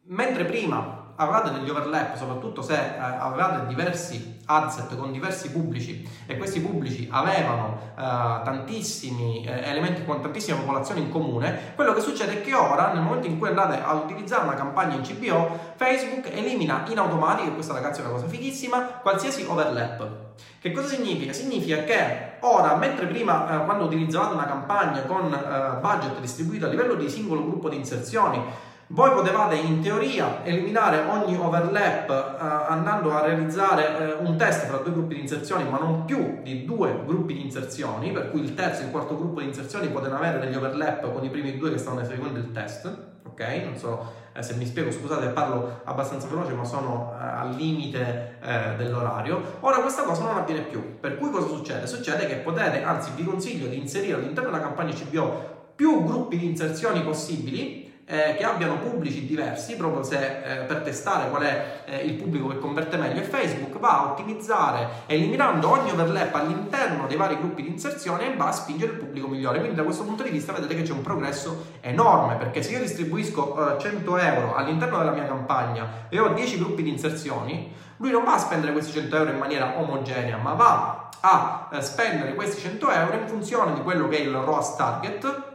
mentre 0.06 0.46
prima 0.46 1.02
avevate 1.16 1.52
degli 1.52 1.70
overlap, 1.70 2.16
soprattutto 2.16 2.64
se 2.64 2.74
eh, 2.74 2.98
avevate 2.98 3.68
diversi 3.68 4.42
adset 4.46 4.98
con 4.98 5.12
diversi 5.12 5.52
pubblici 5.52 6.08
e 6.26 6.38
questi 6.38 6.60
pubblici 6.60 7.08
avevano 7.12 7.78
eh, 7.96 8.02
tantissimi 8.44 9.46
eh, 9.46 9.70
elementi 9.70 10.04
con 10.06 10.22
tantissime 10.22 10.60
popolazioni 10.60 11.02
in 11.02 11.12
comune, 11.12 11.74
quello 11.76 11.94
che 11.94 12.02
succede 12.02 12.40
è 12.40 12.42
che 12.42 12.56
ora, 12.56 12.92
nel 12.92 13.04
momento 13.04 13.28
in 13.28 13.38
cui 13.38 13.50
andate 13.50 13.82
a 13.82 13.94
utilizzare 13.94 14.44
una 14.44 14.56
campagna 14.56 14.96
in 14.96 15.02
CBO, 15.02 15.74
Facebook 15.76 16.28
elimina 16.34 16.84
in 16.90 16.98
automatico, 16.98 17.50
e 17.50 17.54
questa 17.54 17.74
ragazzi 17.74 18.02
è 18.02 18.04
una 18.04 18.14
cosa 18.14 18.28
fighissima, 18.28 18.80
qualsiasi 19.02 19.46
overlap. 19.48 20.23
Che 20.60 20.72
cosa 20.72 20.88
significa? 20.88 21.34
Significa 21.34 21.84
che 21.84 22.38
ora, 22.42 22.76
mentre 22.76 23.06
prima, 23.06 23.62
eh, 23.62 23.66
quando 23.66 23.86
utilizzavate 23.86 24.34
una 24.34 24.46
campagna 24.46 25.02
con 25.02 25.34
eh, 25.34 25.80
budget 25.80 26.20
distribuito 26.20 26.66
a 26.66 26.70
livello 26.70 26.96
di 26.96 27.10
singolo 27.10 27.44
gruppo 27.44 27.70
di 27.70 27.76
inserzioni, 27.78 28.42
voi 28.88 29.12
potevate 29.12 29.56
in 29.56 29.82
teoria 29.82 30.44
eliminare 30.44 31.04
ogni 31.10 31.36
overlap 31.36 32.10
eh, 32.10 32.72
andando 32.72 33.12
a 33.12 33.26
realizzare 33.26 33.98
eh, 33.98 34.14
un 34.24 34.38
test 34.38 34.68
fra 34.68 34.78
due 34.78 34.92
gruppi 34.92 35.16
di 35.16 35.22
inserzioni, 35.22 35.68
ma 35.68 35.80
non 35.80 36.06
più 36.06 36.42
di 36.44 36.66
due 36.66 37.04
gruppi 37.06 37.34
di 37.34 37.42
inserzioni, 37.42 38.12
per 38.12 38.30
cui 38.30 38.42
il 38.42 38.54
terzo 38.54 38.82
e 38.82 38.86
il 38.86 38.92
quarto 38.92 39.18
gruppo 39.18 39.40
di 39.40 39.48
inserzioni 39.48 39.88
potevano 39.88 40.24
avere 40.24 40.40
degli 40.40 40.56
overlap 40.56 41.12
con 41.12 41.24
i 41.24 41.30
primi 41.30 41.58
due 41.58 41.72
che 41.72 41.78
stavano 41.78 42.02
eseguendo 42.02 42.40
il 42.40 42.52
test. 42.52 43.13
Ok? 43.34 43.62
Non 43.64 43.76
so 43.76 44.22
eh, 44.34 44.42
se 44.42 44.56
mi 44.56 44.66
spiego, 44.66 44.92
scusate, 44.92 45.28
parlo 45.28 45.82
abbastanza 45.84 46.28
veloce, 46.28 46.54
ma 46.54 46.64
sono 46.64 47.14
eh, 47.20 47.24
al 47.24 47.56
limite 47.56 48.38
eh, 48.42 48.76
dell'orario. 48.78 49.58
Ora 49.60 49.78
questa 49.78 50.04
cosa 50.04 50.24
non 50.24 50.38
avviene 50.38 50.62
più. 50.62 51.00
Per 51.00 51.18
cui 51.18 51.30
cosa 51.30 51.48
succede? 51.48 51.86
Succede 51.86 52.26
che 52.26 52.38
potete, 52.38 52.82
anzi 52.84 53.12
vi 53.16 53.24
consiglio 53.24 53.68
di 53.68 53.78
inserire 53.78 54.16
all'interno 54.16 54.50
della 54.50 54.64
campagna 54.64 54.94
CBO 54.94 55.52
più 55.76 56.04
gruppi 56.04 56.38
di 56.38 56.46
inserzioni 56.46 57.02
possibili 57.02 57.93
eh, 58.06 58.36
che 58.38 58.44
abbiano 58.44 58.78
pubblici 58.80 59.26
diversi, 59.26 59.76
proprio 59.76 60.04
se, 60.04 60.18
eh, 60.18 60.56
per 60.66 60.82
testare 60.82 61.30
qual 61.30 61.44
è 61.44 61.84
eh, 61.86 61.98
il 62.00 62.14
pubblico 62.14 62.50
che 62.50 62.60
converte 62.60 62.98
meglio, 62.98 63.22
e 63.22 63.24
Facebook 63.24 63.80
va 63.80 64.00
a 64.00 64.12
ottimizzare 64.12 64.88
eliminando 65.06 65.70
ogni 65.70 65.92
overlap 65.92 66.36
all'interno 66.36 67.08
dei 67.08 67.16
vari 67.16 67.38
gruppi 67.38 67.62
di 67.62 67.70
inserzione 67.70 68.34
e 68.34 68.36
va 68.36 68.48
a 68.48 68.52
spingere 68.52 68.94
il 68.94 68.98
pubblico 68.98 69.28
migliore. 69.28 69.60
Quindi 69.60 69.76
da 69.76 69.84
questo 69.84 70.04
punto 70.04 70.24
di 70.24 70.30
vista 70.30 70.52
vedete 70.52 70.76
che 70.76 70.82
c'è 70.82 70.92
un 70.92 71.02
progresso 71.02 71.66
enorme, 71.82 72.36
perché 72.36 72.62
se 72.62 72.72
io 72.72 72.80
distribuisco 72.80 73.78
100 73.80 74.18
eh, 74.18 74.26
euro 74.26 74.56
all'interno 74.56 74.98
della 74.98 75.12
mia 75.12 75.26
campagna 75.26 76.08
e 76.10 76.20
ho 76.20 76.30
10 76.30 76.58
gruppi 76.58 76.84
di 76.84 76.90
inserzioni, 76.90 77.74
lui 77.98 78.12
non 78.12 78.26
va 78.26 78.34
a 78.34 78.40
spendere 78.40 78.74
questi 78.74 78.92
100 78.92 79.16
euro 79.16 79.32
in 79.32 79.38
maniera 79.38 79.80
omogenea, 79.80 80.38
ma 80.38 80.54
va 80.54 81.10
a 81.22 81.70
eh, 81.72 81.82
spendere 81.82 82.36
questi 82.36 82.60
100 82.62 82.92
euro 82.92 83.14
in 83.14 83.28
funzione 83.28 83.74
di 83.74 83.82
quello 83.82 84.10
che 84.10 84.18
è 84.18 84.22
il 84.22 84.34
ROAS 84.34 84.76
target 84.76 85.52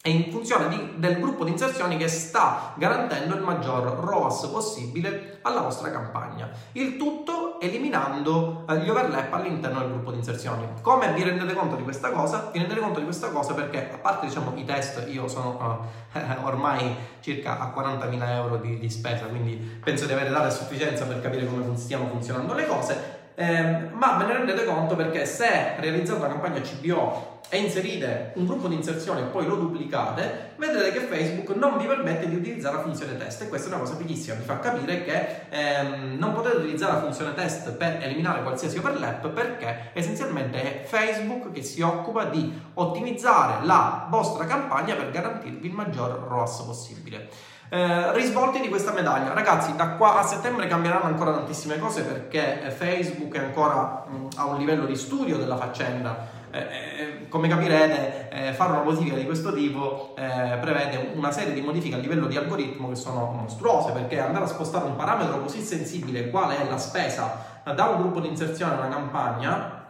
e 0.00 0.10
in 0.10 0.30
funzione 0.30 0.68
di, 0.68 0.92
del 0.98 1.18
gruppo 1.18 1.42
di 1.42 1.50
inserzioni 1.50 1.96
che 1.96 2.06
sta 2.06 2.72
garantendo 2.76 3.34
il 3.34 3.42
maggior 3.42 3.82
ROAS 3.98 4.46
possibile 4.46 5.40
alla 5.42 5.60
vostra 5.60 5.90
campagna. 5.90 6.48
Il 6.72 6.96
tutto 6.96 7.58
eliminando 7.60 8.64
eh, 8.68 8.78
gli 8.78 8.88
overlap 8.88 9.32
all'interno 9.32 9.80
del 9.80 9.90
gruppo 9.90 10.12
di 10.12 10.18
inserzioni. 10.18 10.66
Come 10.82 11.12
vi 11.14 11.24
rendete 11.24 11.52
conto 11.52 11.74
di 11.74 11.82
questa 11.82 12.12
cosa? 12.12 12.50
Vi 12.52 12.60
rendete 12.60 12.80
conto 12.80 13.00
di 13.00 13.04
questa 13.04 13.30
cosa 13.30 13.54
perché 13.54 13.90
a 13.92 13.98
parte 13.98 14.26
diciamo, 14.26 14.52
i 14.54 14.64
test, 14.64 15.04
io 15.08 15.26
sono 15.26 15.82
uh, 16.14 16.18
ormai 16.46 16.94
circa 17.18 17.58
a 17.58 17.74
40.000 17.76 18.28
euro 18.30 18.56
di, 18.58 18.78
di, 18.78 18.90
spesa, 18.90 19.24
quindi 19.24 19.56
penso 19.82 20.06
di 20.06 20.12
avere 20.12 20.30
date 20.30 20.46
a 20.46 20.50
sufficienza 20.50 21.06
per 21.06 21.20
capire 21.20 21.44
come 21.44 21.76
stiano 21.76 22.06
funzionando 22.06 22.54
le 22.54 22.66
cose 22.66 23.18
eh, 23.40 23.88
ma 23.92 24.16
ve 24.16 24.24
ne 24.24 24.32
rendete 24.32 24.64
conto 24.64 24.96
perché 24.96 25.24
se 25.24 25.76
realizzate 25.78 26.18
una 26.18 26.28
campagna 26.28 26.60
CBO 26.60 27.36
e 27.48 27.58
inserite 27.58 28.32
un 28.34 28.46
gruppo 28.46 28.66
di 28.66 28.74
inserzione 28.74 29.20
e 29.20 29.24
poi 29.26 29.46
lo 29.46 29.54
duplicate, 29.54 30.54
vedrete 30.56 30.90
che 30.90 31.06
Facebook 31.06 31.56
non 31.56 31.78
vi 31.78 31.86
permette 31.86 32.28
di 32.28 32.34
utilizzare 32.34 32.76
la 32.76 32.82
funzione 32.82 33.16
test 33.16 33.42
e 33.42 33.48
questa 33.48 33.68
è 33.68 33.72
una 33.74 33.82
cosa 33.82 33.94
fighissima, 33.94 34.34
vi 34.34 34.42
fa 34.42 34.58
capire 34.58 35.04
che 35.04 35.46
ehm, 35.50 36.16
non 36.18 36.32
potete 36.32 36.56
utilizzare 36.56 36.94
la 36.94 37.00
funzione 37.00 37.32
test 37.34 37.70
per 37.74 37.98
eliminare 38.02 38.42
qualsiasi 38.42 38.78
overlap 38.78 39.28
perché 39.28 39.90
essenzialmente 39.92 40.60
è 40.60 40.84
Facebook 40.84 41.52
che 41.52 41.62
si 41.62 41.80
occupa 41.80 42.24
di 42.24 42.60
ottimizzare 42.74 43.64
la 43.64 44.08
vostra 44.10 44.46
campagna 44.46 44.96
per 44.96 45.12
garantirvi 45.12 45.68
il 45.68 45.74
maggior 45.74 46.26
ROAS 46.28 46.62
possibile. 46.62 47.28
Eh, 47.70 48.12
risvolti 48.14 48.60
di 48.60 48.68
questa 48.70 48.92
medaglia, 48.92 49.34
ragazzi, 49.34 49.76
da 49.76 49.90
qua 49.90 50.20
a 50.20 50.22
settembre 50.22 50.66
cambieranno 50.66 51.04
ancora 51.04 51.32
tantissime 51.32 51.78
cose 51.78 52.02
perché 52.02 52.62
eh, 52.62 52.70
Facebook 52.70 53.34
è 53.34 53.40
ancora 53.40 54.06
mh, 54.08 54.28
a 54.36 54.46
un 54.46 54.56
livello 54.56 54.86
di 54.86 54.96
studio 54.96 55.36
della 55.36 55.56
faccenda. 55.56 56.36
Eh, 56.50 56.58
eh, 56.58 57.28
come 57.28 57.46
capirete, 57.46 58.30
eh, 58.30 58.52
fare 58.54 58.72
una 58.72 58.82
modifica 58.82 59.14
di 59.14 59.26
questo 59.26 59.52
tipo 59.52 60.14
eh, 60.16 60.56
prevede 60.56 61.10
una 61.14 61.30
serie 61.30 61.52
di 61.52 61.60
modifiche 61.60 61.96
a 61.96 61.98
livello 61.98 62.26
di 62.26 62.38
algoritmo 62.38 62.88
che 62.88 62.94
sono 62.94 63.32
mostruose 63.32 63.92
perché 63.92 64.18
andare 64.18 64.44
a 64.44 64.48
spostare 64.48 64.86
un 64.86 64.96
parametro 64.96 65.42
così 65.42 65.60
sensibile 65.60 66.30
quale 66.30 66.58
è 66.58 66.66
la 66.66 66.78
spesa 66.78 67.60
da 67.74 67.84
un 67.84 68.00
gruppo 68.00 68.20
di 68.20 68.28
inserzione 68.28 68.72
a 68.72 68.78
una 68.78 68.88
campagna 68.88 69.84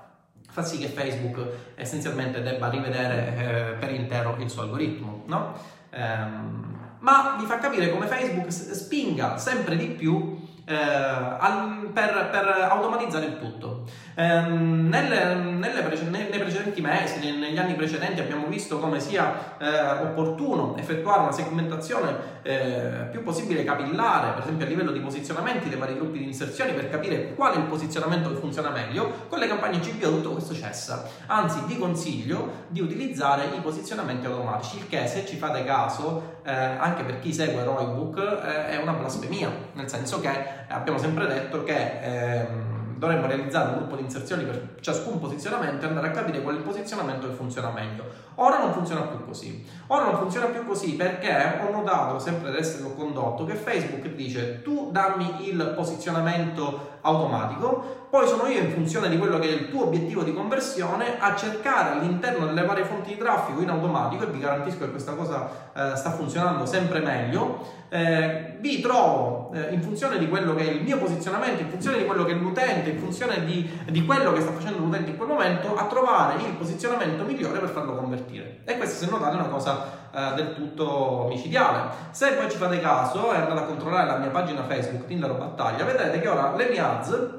fa 0.51 0.65
sì 0.65 0.79
che 0.79 0.89
Facebook 0.89 1.47
essenzialmente 1.77 2.43
debba 2.43 2.69
rivedere 2.69 3.77
per 3.79 3.93
intero 3.93 4.35
il 4.41 4.51
suo 4.51 4.63
algoritmo, 4.63 5.23
no? 5.27 5.77
Ehm, 5.91 6.77
ma 7.01 7.37
vi 7.39 7.47
fa 7.47 7.59
capire 7.59 7.91
come 7.91 8.07
Facebook 8.07 8.51
spinga 8.51 9.39
sempre 9.39 9.77
di 9.77 9.87
più 9.87 10.38
eh, 10.69 10.75
al, 10.75 11.89
per, 11.95 12.29
per, 12.31 12.69
automatizzare 12.71 13.25
il 13.25 13.39
tutto. 13.39 13.85
Eh, 14.15 14.41
nelle, 14.41 15.35
nelle 15.35 15.83
prece- 15.83 16.05
nei 16.11 16.27
precedenti 16.27 16.83
mesi, 16.83 17.19
negli 17.39 17.57
anni 17.57 17.75
precedenti 17.75 18.21
abbiamo 18.21 18.47
visto 18.49 18.79
come 18.79 19.01
sia 19.01 19.57
eh, 19.59 20.03
opportuno 20.03 20.77
effettuare 20.77 21.21
una 21.21 21.33
segmentazione 21.33 22.37
eh, 22.43 23.09
più 23.11 23.23
possibile 23.23 23.65
capillare, 23.65 24.33
per 24.33 24.43
esempio 24.43 24.67
a 24.67 24.69
livello 24.69 24.91
di 24.91 25.01
posizionamenti 25.01 25.71
dei 25.71 25.79
vari 25.79 25.95
gruppi 25.95 26.19
di 26.19 26.25
inserzioni 26.25 26.73
per 26.73 26.91
capire 26.91 27.35
qual 27.35 27.55
è 27.55 27.57
il 27.57 27.65
posizionamento 27.65 28.29
che 28.29 28.39
funziona 28.39 28.69
meglio. 28.69 29.27
Con 29.29 29.39
le 29.39 29.47
campagne 29.47 29.81
CPO 29.81 30.11
tutto 30.11 30.33
questo 30.33 30.55
cessa. 30.55 31.09
Anzi, 31.27 31.61
vi 31.67 31.79
consiglio 31.79 32.67
di 32.69 32.81
utilizzare 32.81 33.45
i 33.57 33.61
posizionamenti 33.61 34.27
automatici, 34.27 34.77
il 34.77 34.89
che 34.89 35.07
se 35.07 35.25
ci 35.25 35.37
fate 35.37 35.65
caso, 35.65 36.38
eh, 36.49 36.77
anche 36.79 37.03
per 37.03 37.19
chi 37.19 37.35
segue 37.35 37.63
Roybook, 37.63 38.17
eh, 38.19 38.69
è 38.69 38.77
una 38.81 38.93
blasfemia, 38.93 39.51
nel 39.75 39.89
senso 39.89 40.19
che 40.19 40.31
abbiamo 40.69 40.97
sempre 40.97 41.27
detto 41.27 41.63
che 41.63 42.01
ehm, 42.01 42.97
dovremmo 42.97 43.27
realizzare 43.27 43.69
un 43.69 43.77
gruppo 43.77 43.97
di 43.97 44.03
inserzioni 44.03 44.45
per 44.45 44.77
ciascun 44.81 45.21
posizionamento 45.21 45.85
e 45.85 45.89
andare 45.89 46.09
a 46.09 46.11
capire 46.11 46.41
qual 46.41 46.55
è 46.55 46.59
il 46.59 46.65
posizionamento 46.65 47.29
che 47.29 47.35
funziona 47.35 47.71
meglio. 47.71 48.05
Ora 48.37 48.59
non 48.59 48.73
funziona 48.73 49.03
più 49.03 49.25
così. 49.27 49.65
Ora 49.89 50.05
non 50.05 50.17
funziona 50.17 50.47
più 50.47 50.65
così 50.65 50.95
perché 50.95 51.61
ho 51.63 51.71
notato, 51.71 52.19
sempre 52.19 52.49
adesso 52.49 52.79
che 52.79 52.85
ho 52.85 52.95
condotto, 52.95 53.45
che 53.45 53.55
Facebook 53.55 54.09
dice 54.15 54.63
tu 54.63 54.91
dammi 54.91 55.49
il 55.49 55.75
posizionamento 55.77 56.97
automatico, 57.03 58.08
poi 58.11 58.27
sono 58.27 58.47
io 58.47 58.61
in 58.61 58.71
funzione 58.71 59.09
di 59.09 59.19
quello 59.19 59.39
che 59.39 59.49
è 59.49 59.53
il 59.53 59.69
tuo 59.69 59.85
obiettivo 59.85 60.23
di 60.23 60.33
conversione 60.33 61.19
a 61.19 61.37
cercare 61.37 61.99
all'interno 61.99 62.47
delle 62.47 62.65
varie 62.65 62.85
fonti 62.85 63.11
di 63.11 63.19
traffico 63.19 63.61
in 63.61 63.69
automatico 63.69 64.25
e 64.25 64.29
vi 64.29 64.39
garantisco 64.39 64.85
che 64.85 64.91
questa 64.91 65.13
cosa 65.13 65.49
eh, 65.75 65.97
sta 65.97 66.11
funzionando 66.13 66.65
sempre 66.65 67.01
meglio. 67.01 67.77
Eh, 67.91 68.57
vi 68.61 68.81
trovo 68.81 69.51
eh, 69.53 69.73
in 69.73 69.83
funzione 69.83 70.19
di 70.19 70.29
quello 70.29 70.55
che 70.55 70.69
è 70.69 70.71
il 70.73 70.83
mio 70.83 70.99
posizionamento, 70.99 71.63
in 71.63 71.69
funzione 71.69 71.99
di 71.99 72.07
quello 72.07 72.25
che 72.25 72.33
è 72.33 72.35
l'utente, 72.35 72.91
in 72.91 72.99
funzione 72.99 73.45
di, 73.45 73.69
di 73.91 74.05
quello 74.05 74.33
che 74.33 74.41
sta 74.41 74.53
facendo 74.53 74.79
l'utente 74.79 75.11
in 75.11 75.17
quel 75.17 75.29
momento, 75.29 75.77
a 75.77 75.85
trovare 75.85 76.37
il 76.43 76.53
posizionamento 76.57 77.25
migliore 77.25 77.59
per 77.59 77.69
farlo 77.69 77.95
convertire. 77.95 78.61
E 78.65 78.77
questa, 78.79 79.05
se 79.05 79.11
notate, 79.11 79.37
è 79.37 79.41
una 79.41 79.49
cosa 79.49 79.85
eh, 80.11 80.35
del 80.35 80.55
tutto 80.55 81.27
micidiale. 81.29 81.91
Se 82.11 82.33
poi 82.33 82.51
ci 82.51 82.57
fate 82.57 82.81
caso 82.81 83.33
e 83.33 83.37
andate 83.37 83.61
a 83.61 83.65
controllare 83.65 84.07
la 84.07 84.17
mia 84.17 84.31
pagina 84.31 84.65
Facebook 84.65 85.07
Tinder 85.07 85.33
Battaglia, 85.33 85.85
vedrete 85.85 86.21
che 86.21 86.29
ora 86.29 86.55
le 86.57 86.69
mie 86.69 86.81
ads 86.81 87.38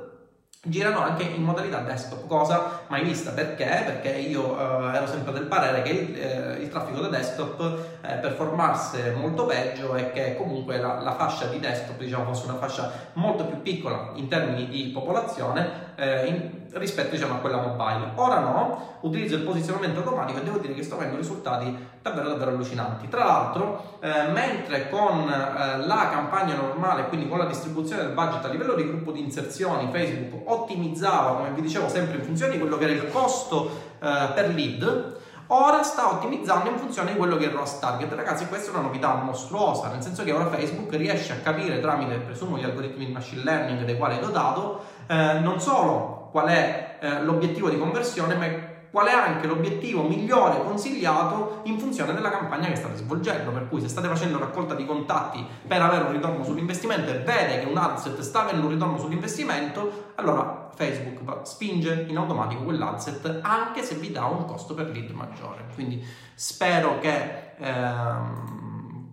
girano 0.62 1.00
anche 1.00 1.24
in 1.24 1.44
modalità 1.44 1.80
desktop, 1.80 2.28
cosa 2.28 2.82
mai 2.88 3.04
vista 3.04 3.32
perché? 3.32 3.84
Perché 3.86 4.10
io 4.10 4.60
eh, 4.60 4.96
ero 4.96 5.08
sempre 5.08 5.32
del 5.32 5.46
parere 5.46 5.82
che 5.84 5.90
il, 5.90 6.20
eh, 6.20 6.62
il 6.62 6.68
traffico 6.68 7.00
da 7.00 7.08
desktop 7.08 7.80
eh, 8.02 8.16
performasse 8.16 9.12
molto 9.12 9.46
peggio 9.46 9.96
e 9.96 10.12
che 10.12 10.36
comunque 10.36 10.78
la, 10.78 11.00
la, 11.00 11.16
fascia 11.16 11.46
di 11.46 11.60
desktop 11.60 11.98
diciamo, 11.98 12.26
fosse 12.26 12.50
una 12.50 12.58
fascia 12.58 12.92
molto 13.14 13.46
più 13.46 13.62
piccola 13.62 14.12
in 14.16 14.28
termini 14.28 14.68
di 14.68 14.92
popolazione 14.94 15.88
eh, 16.00 16.26
in, 16.28 16.50
rispetto 16.74 17.12
diciamo, 17.12 17.36
a 17.36 17.38
quella 17.38 17.58
mobile. 17.58 18.12
Ora 18.16 18.40
no, 18.40 18.98
utilizzo 19.02 19.36
il 19.36 19.42
posizionamento 19.42 20.00
automatico 20.00 20.40
e 20.40 20.44
devo 20.44 20.58
dire 20.58 20.74
che 20.74 20.84
sto 20.84 20.96
avendo 20.96 21.18
risultati 21.18 21.76
davvero 22.02 22.30
davvero 22.30 22.52
allucinanti. 22.52 23.10
Tra 23.10 23.26
l'altro, 23.26 23.98
eh, 24.00 24.28
mentre 24.32 24.90
con 24.90 25.30
eh, 25.30 25.86
la 25.86 26.10
campagna 26.12 26.56
normale, 26.56 27.08
quindi 27.08 27.28
con 27.28 27.38
la 27.38 27.46
distribuzione 27.46 28.04
del 28.04 28.12
budget 28.12 28.46
a 28.46 28.48
livello 28.48 28.74
di 28.74 28.88
gruppo 28.88 29.12
di 29.12 29.20
inserzioni, 29.20 29.90
Facebook 29.92 30.50
ottimizzava, 30.50 31.36
come 31.36 31.52
vi 31.52 31.62
dicevo, 31.62 31.90
sempre 31.90 32.18
in 32.18 32.24
funzione 32.24 32.54
di 32.54 32.60
quello 32.60 32.78
che 32.78 32.86
era 32.86 32.94
il 32.94 33.10
costo 33.12 33.70
eh, 34.00 34.30
per 34.34 34.54
lead, 34.54 35.18
ora 35.48 35.82
sta 35.82 36.12
ottimizzando 36.12 36.70
in 36.70 36.78
funzione 36.78 37.12
di 37.12 37.18
quello 37.18 37.36
che 37.36 37.46
è 37.46 37.48
il 37.48 37.54
ROAS 37.54 37.80
target. 37.80 38.14
Ragazzi, 38.14 38.48
questa 38.48 38.72
è 38.72 38.74
una 38.74 38.84
novità 38.84 39.16
mostruosa, 39.16 39.90
nel 39.90 40.02
senso 40.02 40.24
che 40.24 40.32
ora 40.32 40.48
Facebook 40.48 40.94
riesce 40.94 41.34
a 41.34 41.38
capire 41.38 41.80
tramite, 41.80 42.16
presumo, 42.18 42.58
gli 42.58 42.64
algoritmi 42.64 43.08
di 43.08 43.12
machine 43.12 43.44
learning 43.44 43.84
dei 43.84 43.98
quali 43.98 44.18
è 44.18 44.20
dotato, 44.20 44.98
eh, 45.10 45.40
non 45.40 45.60
solo 45.60 46.30
qual 46.32 46.48
è 46.48 46.98
eh, 47.02 47.24
l'obiettivo 47.24 47.70
di 47.70 47.80
conversione, 47.80 48.36
ma 48.36 48.48
qual 48.92 49.08
è 49.08 49.12
anche 49.12 49.48
l'obiettivo 49.48 50.04
migliore 50.04 50.64
consigliato 50.64 51.62
in 51.64 51.80
funzione 51.80 52.14
della 52.14 52.30
campagna 52.30 52.68
che 52.68 52.76
state 52.76 52.98
svolgendo. 52.98 53.52
Per 53.52 53.68
cui 53.70 53.82
se 53.82 53.88
state 53.88 54.08
facendo 54.08 54.38
raccolta 54.38 54.76
di 54.76 54.86
contatti 54.86 55.44
per 55.68 55.82
avere 55.82 56.06
un 56.06 56.12
ritorno 56.12 56.44
sull'investimento 56.44 57.12
e 57.12 57.20
vede 57.20 57.60
che 57.60 57.66
un 57.66 57.78
adset 57.78 58.20
sta 58.20 58.44
avendo 58.44 58.66
un 58.68 58.74
ritorno 58.74 58.98
sull'investimento, 58.98 60.12
allora 60.16 60.70
Facebook 60.76 61.46
spinge 61.48 62.06
in 62.08 62.18
automatico 62.18 62.64
quell'adset 62.64 63.40
anche 63.42 63.84
se 63.84 63.96
vi 63.96 64.12
dà 64.12 64.26
un 64.26 64.46
costo 64.46 64.76
per 64.76 64.90
lead 64.90 65.10
maggiore. 65.12 65.66
Quindi 65.74 66.04
spero 66.36 67.00
che 67.00 67.54
ehm, 67.58 68.69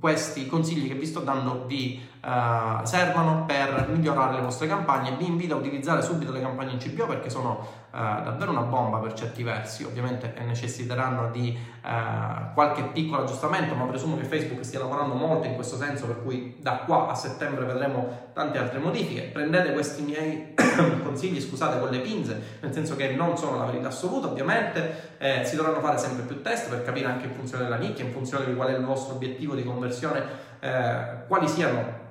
questi 0.07 0.47
consigli 0.47 0.87
che 0.87 0.95
vi 0.95 1.05
sto 1.05 1.19
dando 1.19 1.65
vi 1.67 2.01
uh, 2.23 2.85
servono 2.85 3.45
per 3.45 3.89
migliorare 3.91 4.35
le 4.35 4.41
vostre 4.41 4.69
campagne. 4.69 5.17
Vi 5.17 5.27
invito 5.27 5.55
a 5.55 5.59
utilizzare 5.59 6.01
subito 6.01 6.31
le 6.31 6.41
campagne 6.41 6.75
in 6.75 6.79
CPO 6.79 7.07
perché 7.07 7.29
sono 7.29 7.86
davvero 7.97 8.51
una 8.51 8.63
bomba 8.63 8.99
per 8.99 9.15
certi 9.15 9.43
versi. 9.43 9.85
Ovviamente 9.85 10.35
necessiteranno 10.45 11.31
di 11.31 11.57
uh, 11.83 12.53
qualche 12.53 12.83
piccolo 12.85 13.23
aggiustamento, 13.23 13.75
ma 13.75 13.85
presumo 13.85 14.19
che 14.19 14.25
Facebook 14.25 14.65
stia 14.65 14.79
lavorando 14.81 15.15
molto 15.15 15.47
in 15.47 15.55
questo 15.55 15.77
senso, 15.77 16.07
per 16.07 16.23
cui 16.23 16.57
da 16.61 16.79
qua 16.85 17.09
a 17.09 17.15
settembre 17.15 17.65
vedremo 17.65 18.31
tante 18.35 18.59
altre 18.59 18.79
modifiche. 18.79 19.23
Prendete 19.23 19.73
questi 19.73 20.03
miei 20.03 20.55
consigli, 21.03 21.41
scusate, 21.41 21.79
con 21.79 21.89
le 21.89 22.01
pinze, 22.01 22.59
nel 22.61 22.73
senso 22.73 22.97
che 22.97 23.13
non 23.13 23.39
sono 23.39 23.57
la 23.57 23.65
verità 23.65 23.89
assoluta, 23.89 24.27
ovviamente 24.27 25.15
eh, 25.19 25.45
si 25.45 25.57
dovranno 25.57 25.81
fare 25.81 25.97
sempre 25.97 26.25
più 26.25 26.43
test 26.43 26.69
per 26.69 26.85
capire 26.85 27.07
anche 27.07 27.27
in 27.27 27.33
funzione 27.33 27.65
della 27.65 27.77
nicchia, 27.77 28.05
in 28.05 28.13
funzione 28.13 28.45
di 28.45 28.55
qual 28.55 28.69
è 28.69 28.77
il 28.77 28.85
vostro 28.85 29.15
obiettivo 29.15 29.55
di 29.55 29.65
conversione, 29.65 30.23
eh, 30.61 31.25
quali 31.27 31.49
siano 31.49 32.05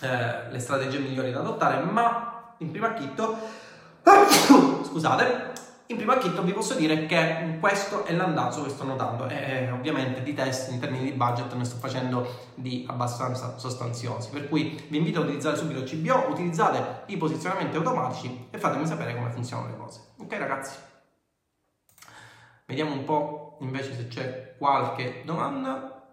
eh, 0.00 0.50
le 0.50 0.58
strategie 0.58 0.98
migliori 0.98 1.32
da 1.32 1.40
adottare, 1.40 1.82
ma 1.82 2.54
in 2.58 2.70
primo 2.70 2.86
acchitto, 2.86 3.36
scusate, 4.84 5.52
in 5.86 5.96
primo 5.96 6.12
acchitto 6.12 6.42
vi 6.42 6.52
posso 6.52 6.74
dire 6.74 7.06
che 7.06 7.58
questo 7.60 8.04
è 8.04 8.12
l'andazzo 8.14 8.62
che 8.62 8.70
sto 8.70 8.84
notando 8.84 9.28
e 9.28 9.70
ovviamente 9.70 10.22
di 10.22 10.34
test 10.34 10.70
in 10.72 10.80
termini 10.80 11.04
di 11.04 11.12
budget 11.12 11.52
ne 11.54 11.64
sto 11.64 11.76
facendo 11.76 12.26
di 12.54 12.84
abbastanza 12.88 13.58
sostanziosi, 13.58 14.30
per 14.30 14.48
cui 14.48 14.82
vi 14.88 14.98
invito 14.98 15.20
a 15.20 15.22
utilizzare 15.24 15.56
subito 15.56 15.80
il 15.80 15.88
CBO, 15.88 16.30
utilizzate 16.30 17.02
i 17.06 17.16
posizionamenti 17.16 17.76
automatici 17.76 18.48
e 18.50 18.58
fatemi 18.58 18.86
sapere 18.86 19.14
come 19.14 19.30
funzionano 19.30 19.68
le 19.68 19.76
cose. 19.76 20.00
Ok 20.18 20.38
ragazzi? 20.38 20.76
Vediamo 22.66 22.92
un 22.92 23.04
po' 23.04 23.58
invece 23.60 23.94
se 23.94 24.08
c'è 24.08 24.54
qualche 24.56 25.22
domanda. 25.24 26.03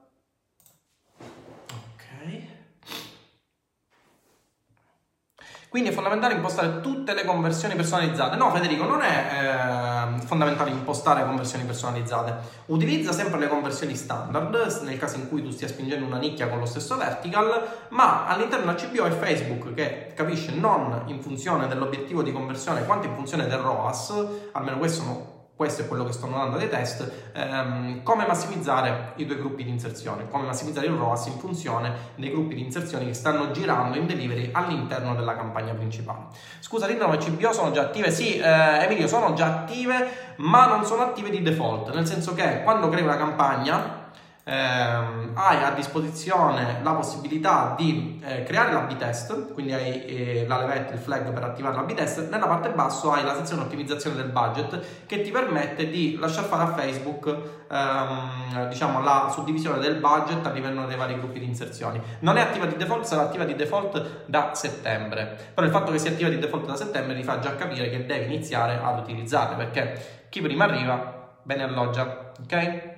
Quindi 5.71 5.87
è 5.87 5.93
fondamentale 5.93 6.33
impostare 6.33 6.81
tutte 6.81 7.13
le 7.13 7.23
conversioni 7.23 7.75
personalizzate. 7.75 8.35
No, 8.35 8.51
Federico, 8.51 8.83
non 8.83 9.01
è 9.03 10.17
eh, 10.19 10.19
fondamentale 10.25 10.69
impostare 10.69 11.23
conversioni 11.23 11.63
personalizzate. 11.63 12.35
Utilizza 12.65 13.13
sempre 13.13 13.39
le 13.39 13.47
conversioni 13.47 13.95
standard 13.95 14.81
nel 14.83 14.97
caso 14.97 15.15
in 15.15 15.29
cui 15.29 15.41
tu 15.41 15.49
stia 15.49 15.69
spingendo 15.69 16.05
una 16.05 16.17
nicchia 16.17 16.49
con 16.49 16.59
lo 16.59 16.65
stesso 16.65 16.97
vertical, 16.97 17.85
ma 17.91 18.27
all'interno 18.27 18.65
della 18.65 18.77
CBO 18.77 19.05
è 19.05 19.11
Facebook 19.11 19.73
che 19.73 20.11
capisce 20.13 20.53
non 20.53 21.03
in 21.05 21.21
funzione 21.21 21.69
dell'obiettivo 21.69 22.21
di 22.21 22.33
conversione 22.33 22.83
quanto 22.83 23.07
in 23.07 23.15
funzione 23.15 23.47
del 23.47 23.59
ROAS, 23.59 24.25
almeno 24.51 24.77
questo 24.77 25.03
sono 25.03 25.40
questo 25.55 25.83
è 25.83 25.87
quello 25.87 26.05
che 26.05 26.11
sto 26.11 26.27
notando 26.27 26.57
dai 26.57 26.69
test, 26.69 27.11
ehm, 27.33 28.01
come 28.03 28.25
massimizzare 28.25 29.13
i 29.17 29.25
due 29.25 29.37
gruppi 29.37 29.63
di 29.63 29.69
inserzione, 29.69 30.27
come 30.27 30.45
massimizzare 30.45 30.87
il 30.87 30.93
ROAS 30.93 31.27
in 31.27 31.37
funzione 31.37 31.93
dei 32.15 32.31
gruppi 32.31 32.55
di 32.55 32.61
inserzioni 32.61 33.05
che 33.05 33.13
stanno 33.13 33.51
girando 33.51 33.97
in 33.97 34.07
delivery 34.07 34.49
all'interno 34.51 35.13
della 35.13 35.35
campagna 35.35 35.73
principale. 35.73 36.25
Scusa, 36.59 36.87
ma 36.87 37.17
CBO 37.17 37.53
sono 37.53 37.71
già 37.71 37.81
attive? 37.81 38.11
Sì, 38.11 38.37
eh, 38.37 38.83
Emilio, 38.83 39.07
sono 39.07 39.33
già 39.33 39.45
attive, 39.45 40.33
ma 40.37 40.65
non 40.65 40.83
sono 40.83 41.03
attive 41.03 41.29
di 41.29 41.41
default, 41.41 41.93
nel 41.93 42.07
senso 42.07 42.33
che 42.33 42.63
quando 42.63 42.89
crei 42.89 43.03
una 43.03 43.17
campagna 43.17 44.00
ehm, 44.43 45.31
hai 45.35 45.63
a 45.63 45.71
disposizione 45.71 46.79
la 46.81 46.93
possibilità 46.93 47.73
di 47.77 48.21
eh, 48.23 48.43
creare 48.43 48.73
l'AB 48.73 48.95
test, 48.97 49.53
quindi 49.53 49.73
hai 49.73 50.05
eh, 50.05 50.45
la 50.47 50.59
levetta, 50.59 50.93
il 50.93 50.99
flag 50.99 51.31
per 51.31 51.43
attivare 51.43 51.75
l'AB 51.75 51.93
test, 51.93 52.29
nella 52.29 52.47
parte 52.47 52.69
basso 52.69 53.11
hai 53.11 53.23
la 53.23 53.35
sezione 53.35 53.63
ottimizzazione 53.63 54.15
del 54.15 54.29
budget 54.29 55.05
che 55.05 55.21
ti 55.21 55.31
permette 55.31 55.89
di 55.89 56.17
lasciare 56.19 56.47
fare 56.47 56.63
a 56.63 56.73
Facebook 56.73 57.35
ehm, 57.69 58.67
diciamo, 58.69 59.01
la 59.01 59.29
suddivisione 59.31 59.79
del 59.79 59.95
budget 59.95 60.45
a 60.45 60.51
livello 60.51 60.85
dei 60.85 60.97
vari 60.97 61.15
gruppi 61.15 61.39
di 61.39 61.45
inserzioni. 61.45 62.01
Non 62.19 62.37
è 62.37 62.41
attiva 62.41 62.65
di 62.65 62.75
default, 62.75 63.05
sarà 63.05 63.23
attiva 63.23 63.43
di 63.43 63.55
default 63.55 64.25
da 64.25 64.51
settembre, 64.53 65.51
però 65.53 65.65
il 65.65 65.73
fatto 65.73 65.91
che 65.91 65.99
sia 65.99 66.11
attiva 66.11 66.29
di 66.29 66.39
default 66.39 66.65
da 66.65 66.75
settembre 66.75 67.15
ti 67.15 67.23
fa 67.23 67.39
già 67.39 67.55
capire 67.55 67.89
che 67.89 68.05
devi 68.05 68.25
iniziare 68.25 68.79
ad 68.81 68.99
utilizzarle 68.99 69.55
perché 69.55 70.25
chi 70.29 70.41
prima 70.41 70.65
arriva 70.65 71.19
bene 71.43 71.63
alloggia, 71.63 72.31
ok? 72.43 72.90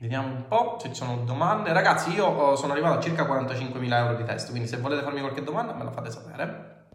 Vediamo 0.00 0.28
un 0.28 0.48
po' 0.48 0.78
se 0.80 0.88
ci 0.88 0.94
sono 0.94 1.24
domande. 1.24 1.74
Ragazzi, 1.74 2.12
io 2.12 2.24
oh, 2.24 2.56
sono 2.56 2.72
arrivato 2.72 2.96
a 2.96 3.02
circa 3.02 3.24
45.000 3.24 3.92
euro 3.92 4.14
di 4.14 4.24
test, 4.24 4.48
quindi 4.48 4.66
se 4.66 4.78
volete 4.78 5.02
farmi 5.02 5.20
qualche 5.20 5.42
domanda 5.42 5.74
me 5.74 5.84
la 5.84 5.90
fate 5.90 6.10
sapere. 6.10 6.86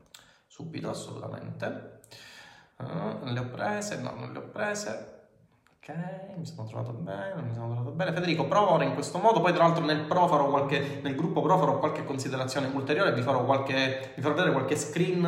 Subito, 0.47 0.89
assolutamente. 0.89 1.99
Uh, 2.77 3.25
le 3.25 3.39
ho 3.39 3.45
prese? 3.45 3.97
No, 3.97 4.15
non 4.17 4.31
le 4.31 4.39
ho 4.39 4.47
prese. 4.47 5.13
Ok, 5.77 5.93
mi 6.37 6.47
sono 6.47 6.67
trovato 6.67 6.93
bene, 6.93 7.43
mi 7.43 7.53
sono 7.53 7.67
trovato 7.67 7.91
bene. 7.91 8.11
Federico, 8.11 8.47
provo 8.47 8.71
ora 8.71 8.83
in 8.85 8.95
questo 8.95 9.19
modo, 9.19 9.39
poi 9.39 9.53
tra 9.53 9.65
l'altro 9.65 9.85
nel 9.85 10.01
Pro 10.05 10.27
farò 10.27 10.49
qualche, 10.49 10.99
nel 11.03 11.13
gruppo 11.13 11.43
Pro 11.43 11.59
farò 11.59 11.77
qualche 11.77 12.03
considerazione 12.05 12.71
ulteriore, 12.73 13.13
vi 13.13 13.21
farò, 13.21 13.45
qualche, 13.45 14.13
vi 14.15 14.21
farò 14.23 14.33
vedere 14.33 14.51
qualche 14.51 14.75
screen 14.75 15.23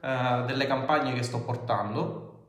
uh, 0.00 0.44
delle 0.46 0.66
campagne 0.66 1.12
che 1.12 1.22
sto 1.22 1.44
portando, 1.44 2.46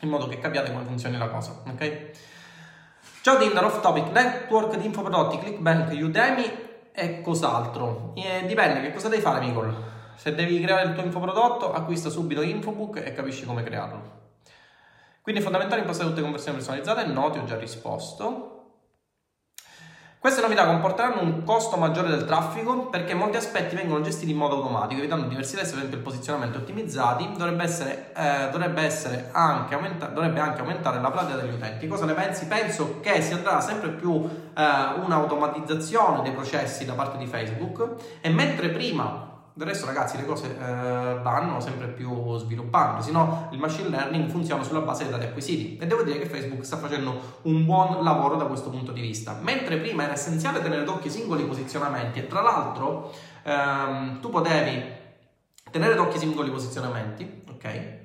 in 0.00 0.08
modo 0.08 0.26
che 0.26 0.40
capiate 0.40 0.72
come 0.72 0.82
funziona 0.82 1.16
la 1.16 1.28
cosa, 1.28 1.62
ok? 1.64 2.34
Ciao 3.26 3.38
Tinder, 3.38 3.64
off 3.64 3.80
topic, 3.80 4.12
network 4.12 4.76
di 4.76 4.86
infoprodotti, 4.86 5.38
Clickbank, 5.38 5.90
Udemy 6.00 6.44
e 6.92 7.22
cos'altro. 7.22 8.12
E 8.14 8.46
dipende 8.46 8.80
che 8.80 8.92
cosa 8.92 9.08
devi 9.08 9.20
fare, 9.20 9.44
Micol. 9.44 9.74
Se 10.14 10.32
devi 10.32 10.60
creare 10.60 10.90
il 10.90 10.94
tuo 10.94 11.02
infoprodotto, 11.02 11.72
acquista 11.72 12.08
subito 12.08 12.40
Infobook 12.40 13.02
e 13.04 13.12
capisci 13.14 13.44
come 13.44 13.64
crearlo. 13.64 14.00
Quindi 15.22 15.40
è 15.40 15.42
fondamentale 15.42 15.80
impostare 15.80 16.06
tutte 16.06 16.20
le 16.20 16.26
conversioni 16.26 16.58
personalizzate, 16.58 17.06
no, 17.06 17.30
ti 17.30 17.38
ho 17.40 17.44
già 17.44 17.58
risposto. 17.58 18.55
Queste 20.18 20.40
novità 20.40 20.66
comporteranno 20.66 21.20
un 21.20 21.44
costo 21.44 21.76
maggiore 21.76 22.08
del 22.08 22.24
traffico 22.24 22.86
perché 22.86 23.14
molti 23.14 23.36
aspetti 23.36 23.76
vengono 23.76 24.02
gestiti 24.02 24.32
in 24.32 24.38
modo 24.38 24.56
automatico, 24.56 25.00
evitando 25.00 25.28
diversi 25.28 25.54
test, 25.54 25.72
ad 25.72 25.78
esempio 25.78 25.98
il 25.98 26.02
posizionamento 26.02 26.58
ottimizzati, 26.58 27.30
dovrebbe, 27.36 27.62
essere, 27.62 28.12
eh, 28.16 28.48
dovrebbe, 28.50 28.82
essere 28.82 29.28
anche 29.32 29.74
aumenta- 29.74 30.06
dovrebbe 30.06 30.40
anche 30.40 30.62
aumentare 30.62 31.00
la 31.00 31.10
platea 31.10 31.36
degli 31.36 31.52
utenti. 31.52 31.86
Cosa 31.86 32.06
ne 32.06 32.14
pensi? 32.14 32.46
Penso 32.46 32.98
che 33.00 33.20
si 33.22 33.34
andrà 33.34 33.60
sempre 33.60 33.90
più 33.90 34.14
eh, 34.14 34.62
un'automatizzazione 35.04 36.22
dei 36.22 36.32
processi 36.32 36.84
da 36.84 36.94
parte 36.94 37.18
di 37.18 37.26
Facebook 37.26 37.86
e 38.20 38.30
mentre 38.30 38.70
prima 38.70 39.35
del 39.56 39.68
resto, 39.68 39.86
ragazzi, 39.86 40.18
le 40.18 40.26
cose 40.26 40.54
eh, 40.54 41.18
vanno 41.22 41.60
sempre 41.60 41.86
più 41.86 42.36
sviluppando, 42.36 43.00
se 43.00 43.10
no 43.10 43.48
il 43.52 43.58
machine 43.58 43.88
learning 43.88 44.28
funziona 44.28 44.62
sulla 44.62 44.80
base 44.80 45.04
dei 45.04 45.12
dati 45.12 45.24
acquisiti 45.24 45.78
e 45.78 45.86
devo 45.86 46.02
dire 46.02 46.18
che 46.18 46.26
Facebook 46.26 46.62
sta 46.62 46.76
facendo 46.76 47.38
un 47.42 47.64
buon 47.64 48.04
lavoro 48.04 48.36
da 48.36 48.44
questo 48.44 48.68
punto 48.68 48.92
di 48.92 49.00
vista. 49.00 49.38
Mentre 49.40 49.78
prima 49.78 50.02
era 50.02 50.12
essenziale 50.12 50.60
tenere 50.60 50.84
d'occhio 50.84 51.08
i 51.08 51.12
singoli 51.12 51.44
posizionamenti 51.44 52.18
e 52.18 52.26
tra 52.26 52.42
l'altro 52.42 53.10
ehm, 53.44 54.20
tu 54.20 54.28
potevi 54.28 54.84
tenere 55.70 55.94
d'occhio 55.94 56.16
i 56.16 56.20
singoli 56.20 56.50
posizionamenti, 56.50 57.42
ok? 57.50 57.95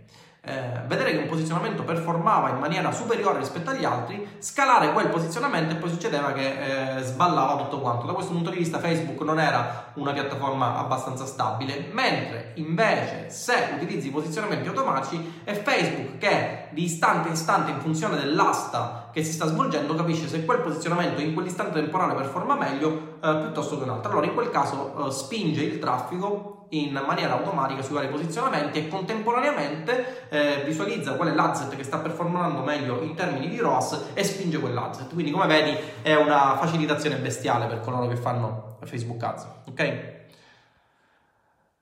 Eh, 0.43 0.81
vedere 0.87 1.11
che 1.11 1.17
un 1.19 1.27
posizionamento 1.27 1.83
performava 1.83 2.49
in 2.49 2.57
maniera 2.57 2.91
superiore 2.91 3.37
rispetto 3.37 3.69
agli 3.69 3.85
altri, 3.85 4.27
scalare 4.39 4.91
quel 4.91 5.09
posizionamento 5.09 5.73
e 5.73 5.77
poi 5.77 5.91
succedeva 5.91 6.33
che 6.33 6.97
eh, 6.97 7.03
sballava 7.03 7.61
tutto 7.63 7.79
quanto. 7.79 8.07
Da 8.07 8.13
questo 8.13 8.33
punto 8.33 8.49
di 8.49 8.57
vista 8.57 8.79
Facebook 8.79 9.21
non 9.21 9.39
era 9.39 9.91
una 9.95 10.13
piattaforma 10.13 10.77
abbastanza 10.77 11.27
stabile, 11.27 11.89
mentre 11.91 12.53
invece 12.55 13.29
se 13.29 13.73
utilizzi 13.75 14.09
posizionamenti 14.09 14.67
automatici 14.67 15.41
è 15.43 15.53
Facebook 15.53 16.17
che 16.17 16.69
di 16.71 16.85
istante 16.85 17.27
in 17.27 17.35
istante 17.35 17.71
in 17.71 17.79
funzione 17.79 18.17
dell'asta 18.17 19.09
che 19.11 19.23
si 19.23 19.33
sta 19.33 19.45
svolgendo 19.45 19.93
capisce 19.93 20.27
se 20.27 20.43
quel 20.43 20.61
posizionamento 20.61 21.21
in 21.21 21.33
quell'istante 21.33 21.79
temporale 21.79 22.15
performa 22.15 22.55
meglio 22.55 23.17
eh, 23.21 23.35
piuttosto 23.41 23.77
che 23.77 23.83
un 23.83 23.89
altro. 23.91 24.11
Allora 24.11 24.25
in 24.25 24.33
quel 24.33 24.49
caso 24.49 25.05
eh, 25.05 25.11
spinge 25.11 25.61
il 25.61 25.77
traffico 25.77 26.60
in 26.73 26.93
maniera 27.05 27.33
automatica 27.33 27.81
sui 27.81 27.95
vari 27.95 28.07
posizionamenti 28.07 28.79
e 28.79 28.87
contemporaneamente 28.87 30.29
eh, 30.29 30.63
visualizza 30.65 31.13
qual 31.13 31.29
è 31.29 31.33
l'adset 31.33 31.75
che 31.75 31.83
sta 31.83 31.97
performando 31.97 32.61
meglio 32.61 33.01
in 33.01 33.15
termini 33.15 33.49
di 33.49 33.57
ROAS 33.57 34.11
e 34.13 34.23
spinge 34.23 34.59
quell'adset. 34.59 35.13
Quindi 35.13 35.31
come 35.31 35.47
vedi 35.47 35.77
è 36.01 36.15
una 36.15 36.55
facilitazione 36.57 37.17
bestiale 37.17 37.65
per 37.65 37.81
coloro 37.81 38.07
che 38.07 38.15
fanno 38.15 38.77
Facebook 38.83 39.21
Ads. 39.21 39.47
Ok? 39.67 40.19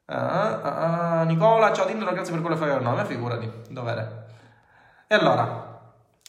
Uh, 0.06 0.16
uh, 0.16 1.26
Nicola, 1.26 1.72
ciao 1.72 1.86
Tindro, 1.86 2.12
grazie 2.12 2.34
per 2.34 2.42
quello 2.42 2.58
che 2.58 2.66
fai. 2.66 2.82
No, 2.82 2.96
ma 2.96 3.06
figurati, 3.06 3.52
dov'era? 3.70 4.26
E 5.08 5.16
allora, 5.16 5.69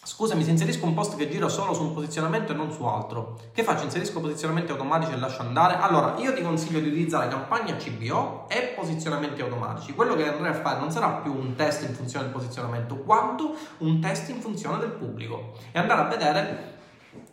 Scusami, 0.03 0.43
se 0.43 0.51
inserisco 0.53 0.87
un 0.87 0.95
post 0.95 1.15
che 1.17 1.29
gira 1.29 1.47
solo 1.51 1.75
su 1.75 1.83
un 1.83 1.93
posizionamento 1.93 2.53
e 2.53 2.55
non 2.55 2.73
su 2.73 2.85
altro, 2.85 3.39
che 3.53 3.63
faccio? 3.63 3.85
Inserisco 3.85 4.21
posizionamenti 4.21 4.73
automatici 4.73 5.13
e 5.13 5.19
lascio 5.19 5.43
andare? 5.43 5.75
Allora, 5.75 6.19
io 6.19 6.33
ti 6.33 6.41
consiglio 6.41 6.81
di 6.81 6.89
utilizzare 6.89 7.29
campagna 7.29 7.77
CBO 7.77 8.47
e 8.49 8.73
posizionamenti 8.75 9.43
automatici. 9.43 9.93
Quello 9.93 10.17
che 10.17 10.27
andrai 10.27 10.53
a 10.53 10.55
fare 10.55 10.81
non 10.81 10.91
sarà 10.91 11.09
più 11.17 11.35
un 11.35 11.55
test 11.55 11.87
in 11.87 11.95
funzione 11.95 12.25
del 12.25 12.33
posizionamento, 12.33 12.97
quanto 12.97 13.55
un 13.79 14.01
test 14.01 14.31
in 14.31 14.41
funzione 14.41 14.79
del 14.79 14.93
pubblico 14.93 15.53
e 15.71 15.79
andare 15.79 16.01
a 16.01 16.05
vedere 16.05 16.79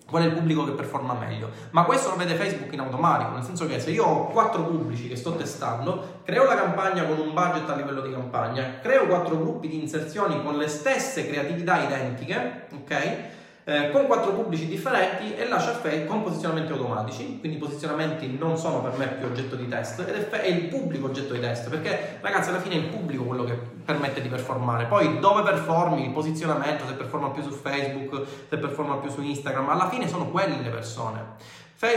qual 0.09 0.23
è 0.23 0.25
il 0.25 0.33
pubblico 0.33 0.63
che 0.65 0.71
performa 0.71 1.13
meglio. 1.13 1.49
Ma 1.71 1.83
questo 1.83 2.09
lo 2.09 2.15
vede 2.15 2.35
Facebook 2.35 2.71
in 2.73 2.79
automatico, 2.79 3.31
nel 3.31 3.43
senso 3.43 3.67
che 3.67 3.79
se 3.79 3.91
io 3.91 4.05
ho 4.05 4.27
quattro 4.27 4.63
pubblici 4.63 5.07
che 5.07 5.15
sto 5.15 5.35
testando, 5.35 6.21
creo 6.23 6.45
la 6.45 6.55
campagna 6.55 7.03
con 7.03 7.19
un 7.19 7.33
budget 7.33 7.69
a 7.69 7.75
livello 7.75 8.01
di 8.01 8.11
campagna, 8.11 8.79
creo 8.81 9.07
quattro 9.07 9.37
gruppi 9.37 9.67
di 9.67 9.79
inserzioni 9.79 10.41
con 10.41 10.57
le 10.57 10.67
stesse 10.67 11.27
creatività 11.27 11.83
identiche, 11.83 12.67
ok? 12.73 13.35
Eh, 13.67 13.91
con 13.91 14.05
quattro 14.05 14.31
pubblici 14.31 14.65
differenti 14.65 15.35
e 15.35 15.45
lascia 15.45 15.73
fake 15.73 16.05
con 16.05 16.23
posizionamenti 16.23 16.71
automatici, 16.71 17.37
quindi 17.41 17.57
i 17.57 17.59
posizionamenti 17.59 18.37
non 18.39 18.57
sono 18.57 18.79
per 18.79 18.97
me 18.97 19.07
più 19.07 19.25
oggetto 19.27 19.57
di 19.57 19.67
test 19.67 19.99
ed 19.99 20.15
è, 20.15 20.29
è, 20.29 20.47
il 20.47 20.67
pubblico 20.67 21.07
oggetto 21.07 21.33
di 21.33 21.41
test, 21.41 21.67
perché 21.67 22.19
ragazzi 22.21 22.47
alla 22.47 22.61
fine 22.61 22.75
è 22.75 22.77
il 22.77 22.85
pubblico 22.85 23.25
quello 23.25 23.43
che 23.43 23.59
permette 23.83 24.21
di 24.21 24.29
performare. 24.29 24.85
Poi 24.85 25.19
dove 25.19 25.43
performi, 25.43 26.05
il 26.05 26.11
posizionamento, 26.11 26.87
se 26.87 26.93
performa 26.93 27.31
più 27.31 27.43
su 27.43 27.49
Facebook, 27.49 28.25
se 28.47 28.57
performa 28.57 28.95
più 28.95 29.09
su 29.09 29.21
Instagram, 29.21 29.67
alla 29.67 29.89
fine 29.89 30.07
sono 30.07 30.29
quelle 30.29 30.61
le 30.61 30.69
persone. 30.69 31.25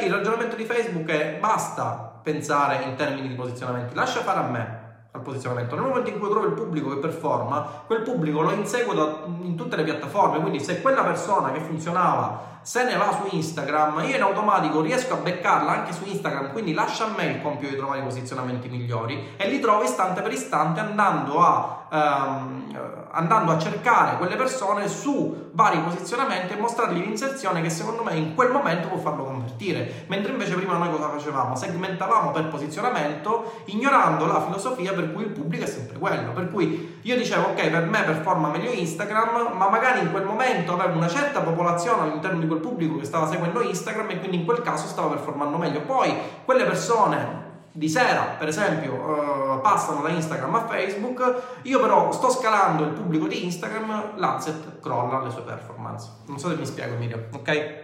Il 0.05 0.13
ragionamento 0.13 0.57
di 0.57 0.65
Facebook 0.65 1.09
è 1.09 1.37
basta 1.39 2.19
pensare 2.21 2.83
in 2.83 2.97
termini 2.97 3.29
di 3.29 3.35
posizionamenti, 3.35 3.95
lascia 3.95 4.23
fare 4.23 4.41
a 4.41 4.43
me 4.43 4.80
al 5.13 5.23
posizionamento. 5.23 5.75
Nel 5.75 5.85
momento 5.85 6.11
in 6.11 6.19
cui 6.19 6.29
trovo 6.29 6.47
il 6.47 6.53
pubblico 6.53 6.91
che 6.91 6.97
performa, 6.97 7.83
quel 7.87 8.03
pubblico 8.03 8.43
lo 8.43 8.53
inseguo 8.53 8.95
da, 8.95 9.25
in 9.43 9.57
tutte 9.57 9.77
le 9.77 9.85
piattaforme. 9.85 10.41
Quindi, 10.41 10.61
se 10.61 10.81
quella 10.81 11.03
persona 11.03 11.53
che 11.53 11.61
funzionava 11.61 12.50
se 12.63 12.85
ne 12.85 12.97
va 12.97 13.11
su 13.13 13.35
Instagram, 13.35 14.05
io 14.05 14.17
in 14.17 14.23
automatico 14.23 14.81
riesco 14.81 15.15
a 15.15 15.17
beccarla 15.17 15.71
anche 15.71 15.93
su 15.93 16.05
Instagram. 16.05 16.53
Quindi, 16.53 16.73
lascia 16.73 17.07
a 17.07 17.15
me 17.17 17.25
il 17.25 17.43
compito 17.43 17.71
di 17.71 17.77
trovare 17.77 18.01
i 18.01 18.03
posizionamenti 18.03 18.69
migliori 18.69 19.35
e 19.37 19.49
li 19.49 19.61
trovo 19.61 19.83
istante 19.83 20.21
per 20.21 20.33
istante 20.33 20.81
andando 20.81 21.41
a, 21.41 21.87
ehm, 21.91 23.09
andando 23.13 23.53
a 23.53 23.59
cercare 23.59 24.17
quelle 24.19 24.37
persone 24.37 24.89
su 24.89 25.51
vari 25.53 25.79
posizionamenti 25.79 26.53
e 26.53 26.57
mostrargli 26.57 27.01
l'inserzione 27.01 27.61
che 27.63 27.71
secondo 27.71 28.03
me 28.05 28.15
in 28.15 28.35
quel 28.35 28.51
momento 28.51 28.89
può 28.89 28.99
farlo 28.99 29.25
convertire. 29.25 30.05
Mentre 30.09 30.33
invece 30.33 30.55
prima 30.55 30.77
noi 30.77 30.91
cosa 30.91 31.09
facevamo? 31.09 31.57
Segmentavamo 31.57 32.31
per 32.31 32.49
posizionamento, 32.49 33.63
ignorando 33.67 34.27
la 34.27 34.41
filosofia 34.43 34.93
per 34.93 35.13
cui 35.13 35.25
il 35.25 35.31
pubblico 35.31 35.65
è 35.65 35.67
sempre 35.67 35.99
quello. 35.99 36.33
Per 36.33 36.51
cui 36.51 36.99
io 37.03 37.17
dicevo, 37.17 37.49
ok, 37.49 37.69
per 37.69 37.87
me 37.87 38.03
performa 38.03 38.49
meglio 38.49 38.71
Instagram, 38.71 39.57
ma 39.57 39.69
magari 39.69 40.01
in 40.01 40.11
quel 40.11 40.25
momento 40.25 40.73
avevo 40.73 40.97
una 40.97 41.09
certa 41.09 41.41
popolazione 41.41 42.03
all'interno 42.03 42.39
di 42.39 42.47
quel 42.51 42.61
pubblico 42.61 42.99
che 42.99 43.05
stava 43.05 43.29
seguendo 43.29 43.63
Instagram 43.63 44.11
e 44.11 44.19
quindi 44.19 44.39
in 44.39 44.45
quel 44.45 44.61
caso 44.63 44.87
stava 44.87 45.09
performando 45.09 45.57
meglio. 45.57 45.83
Poi 45.83 46.13
quelle 46.45 46.65
persone 46.65 47.49
di 47.73 47.89
sera, 47.89 48.35
per 48.37 48.49
esempio, 48.49 48.95
uh, 48.95 49.61
passano 49.61 50.03
da 50.03 50.09
Instagram 50.09 50.55
a 50.57 50.67
Facebook, 50.67 51.43
io 51.63 51.81
però 51.81 52.11
sto 52.11 52.29
scalando 52.29 52.83
il 52.83 52.91
pubblico 52.91 53.29
di 53.29 53.45
Instagram, 53.45 54.17
l'Azet 54.17 54.81
crolla 54.81 55.23
le 55.23 55.31
sue 55.31 55.43
performance. 55.43 56.11
Non 56.27 56.39
so 56.39 56.49
se 56.49 56.57
mi 56.57 56.67
spiego 56.67 56.95
Emilio, 56.95 57.29
ok? 57.33 57.75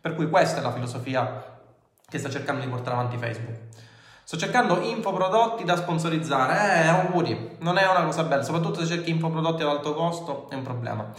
Per 0.00 0.14
cui 0.14 0.28
questa 0.28 0.60
è 0.60 0.62
la 0.62 0.72
filosofia 0.72 1.44
che 2.06 2.18
sta 2.18 2.28
cercando 2.28 2.60
di 2.60 2.68
portare 2.68 2.96
avanti 2.96 3.16
Facebook. 3.16 3.58
Sto 4.24 4.36
cercando 4.36 4.80
infoprodotti 4.80 5.64
da 5.64 5.76
sponsorizzare, 5.76 6.84
eh, 6.84 6.88
auguri, 6.88 7.56
non 7.60 7.78
è 7.78 7.88
una 7.88 8.04
cosa 8.04 8.24
bella, 8.24 8.42
soprattutto 8.42 8.80
se 8.80 8.86
cerchi 8.86 9.10
infoprodotti 9.10 9.62
ad 9.62 9.68
alto 9.68 9.94
costo 9.94 10.48
è 10.50 10.54
un 10.54 10.62
problema. 10.62 11.10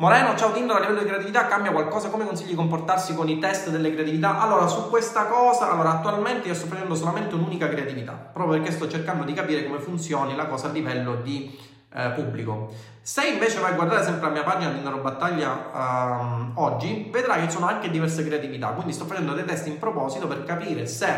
Moreno, 0.00 0.34
ciao 0.34 0.50
Tinder, 0.52 0.76
a 0.76 0.80
livello 0.80 1.00
di 1.00 1.04
creatività 1.04 1.46
cambia 1.46 1.72
qualcosa? 1.72 2.08
Come 2.08 2.24
consigli 2.24 2.48
di 2.48 2.54
comportarsi 2.54 3.14
con 3.14 3.28
i 3.28 3.38
test 3.38 3.68
delle 3.68 3.92
creatività? 3.92 4.40
Allora, 4.40 4.66
su 4.66 4.88
questa 4.88 5.26
cosa, 5.26 5.70
allora 5.70 5.90
attualmente 5.90 6.48
io 6.48 6.54
sto 6.54 6.68
facendo 6.68 6.94
solamente 6.94 7.34
un'unica 7.34 7.68
creatività, 7.68 8.12
proprio 8.12 8.56
perché 8.56 8.74
sto 8.74 8.88
cercando 8.88 9.24
di 9.24 9.34
capire 9.34 9.62
come 9.66 9.78
funzioni 9.78 10.34
la 10.34 10.46
cosa 10.46 10.68
a 10.68 10.70
livello 10.70 11.16
di 11.16 11.54
eh, 11.92 12.12
pubblico. 12.12 12.72
Se 13.02 13.26
invece 13.26 13.60
vai 13.60 13.72
a 13.72 13.74
guardare 13.74 14.02
sempre 14.02 14.28
la 14.28 14.32
mia 14.32 14.42
pagina 14.42 14.70
di 14.70 15.00
Battaglia 15.02 15.68
um, 15.70 16.52
oggi, 16.54 17.10
vedrai 17.12 17.40
che 17.40 17.48
ci 17.48 17.56
sono 17.56 17.66
anche 17.66 17.90
diverse 17.90 18.24
creatività, 18.24 18.68
quindi 18.68 18.94
sto 18.94 19.04
facendo 19.04 19.34
dei 19.34 19.44
test 19.44 19.66
in 19.66 19.78
proposito 19.78 20.26
per 20.26 20.44
capire 20.44 20.86
se 20.86 21.12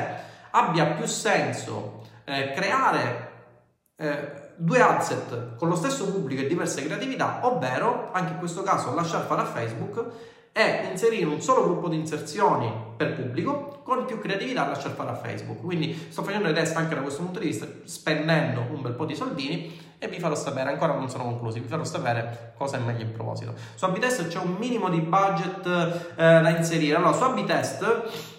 abbia 0.51 0.87
più 0.87 1.07
senso 1.07 2.01
eh, 2.25 2.51
creare 2.51 3.31
eh, 3.95 4.42
due 4.57 4.81
asset 4.81 5.57
con 5.57 5.69
lo 5.69 5.77
stesso 5.77 6.11
pubblico 6.11 6.43
e 6.43 6.47
diverse 6.47 6.83
creatività, 6.85 7.41
ovvero, 7.43 8.11
anche 8.13 8.33
in 8.33 8.39
questo 8.39 8.63
caso, 8.63 8.95
lasciar 8.95 9.27
fare 9.27 9.43
a 9.43 9.47
Facebook 9.47 10.05
e 10.53 10.89
inserire 10.91 11.25
un 11.25 11.41
solo 11.41 11.65
gruppo 11.65 11.89
di 11.89 11.97
inserzioni 11.97 12.71
per 12.95 13.15
pubblico 13.15 13.81
con 13.83 14.05
più 14.05 14.21
creatività 14.21 14.69
lasciar 14.69 14.93
fare 14.93 15.11
a 15.11 15.15
Facebook. 15.15 15.63
Quindi 15.63 16.09
sto 16.11 16.23
facendo 16.23 16.49
i 16.49 16.53
test 16.53 16.77
anche 16.77 16.95
da 16.95 17.01
questo 17.01 17.23
punto 17.23 17.39
di 17.39 17.47
vista, 17.47 17.67
spendendo 17.85 18.67
un 18.71 18.83
bel 18.83 18.93
po' 18.93 19.07
di 19.07 19.15
soldini 19.15 19.91
e 19.99 20.09
vi 20.09 20.19
farò 20.19 20.35
sapere, 20.35 20.69
ancora 20.69 20.95
non 20.95 21.09
sono 21.09 21.25
conclusi, 21.25 21.61
vi 21.61 21.69
farò 21.69 21.85
sapere 21.85 22.55
cosa 22.59 22.77
è 22.77 22.81
meglio 22.81 23.05
in 23.05 23.13
proposito. 23.13 23.55
Su 23.75 23.85
Abitest 23.85 24.29
c'è 24.29 24.39
un 24.39 24.57
minimo 24.59 24.89
di 24.91 25.01
budget 25.01 25.67
eh, 25.67 26.41
da 26.41 26.49
inserire. 26.51 26.97
Allora, 26.97 27.13
su 27.13 27.23
Abitest 27.23 28.32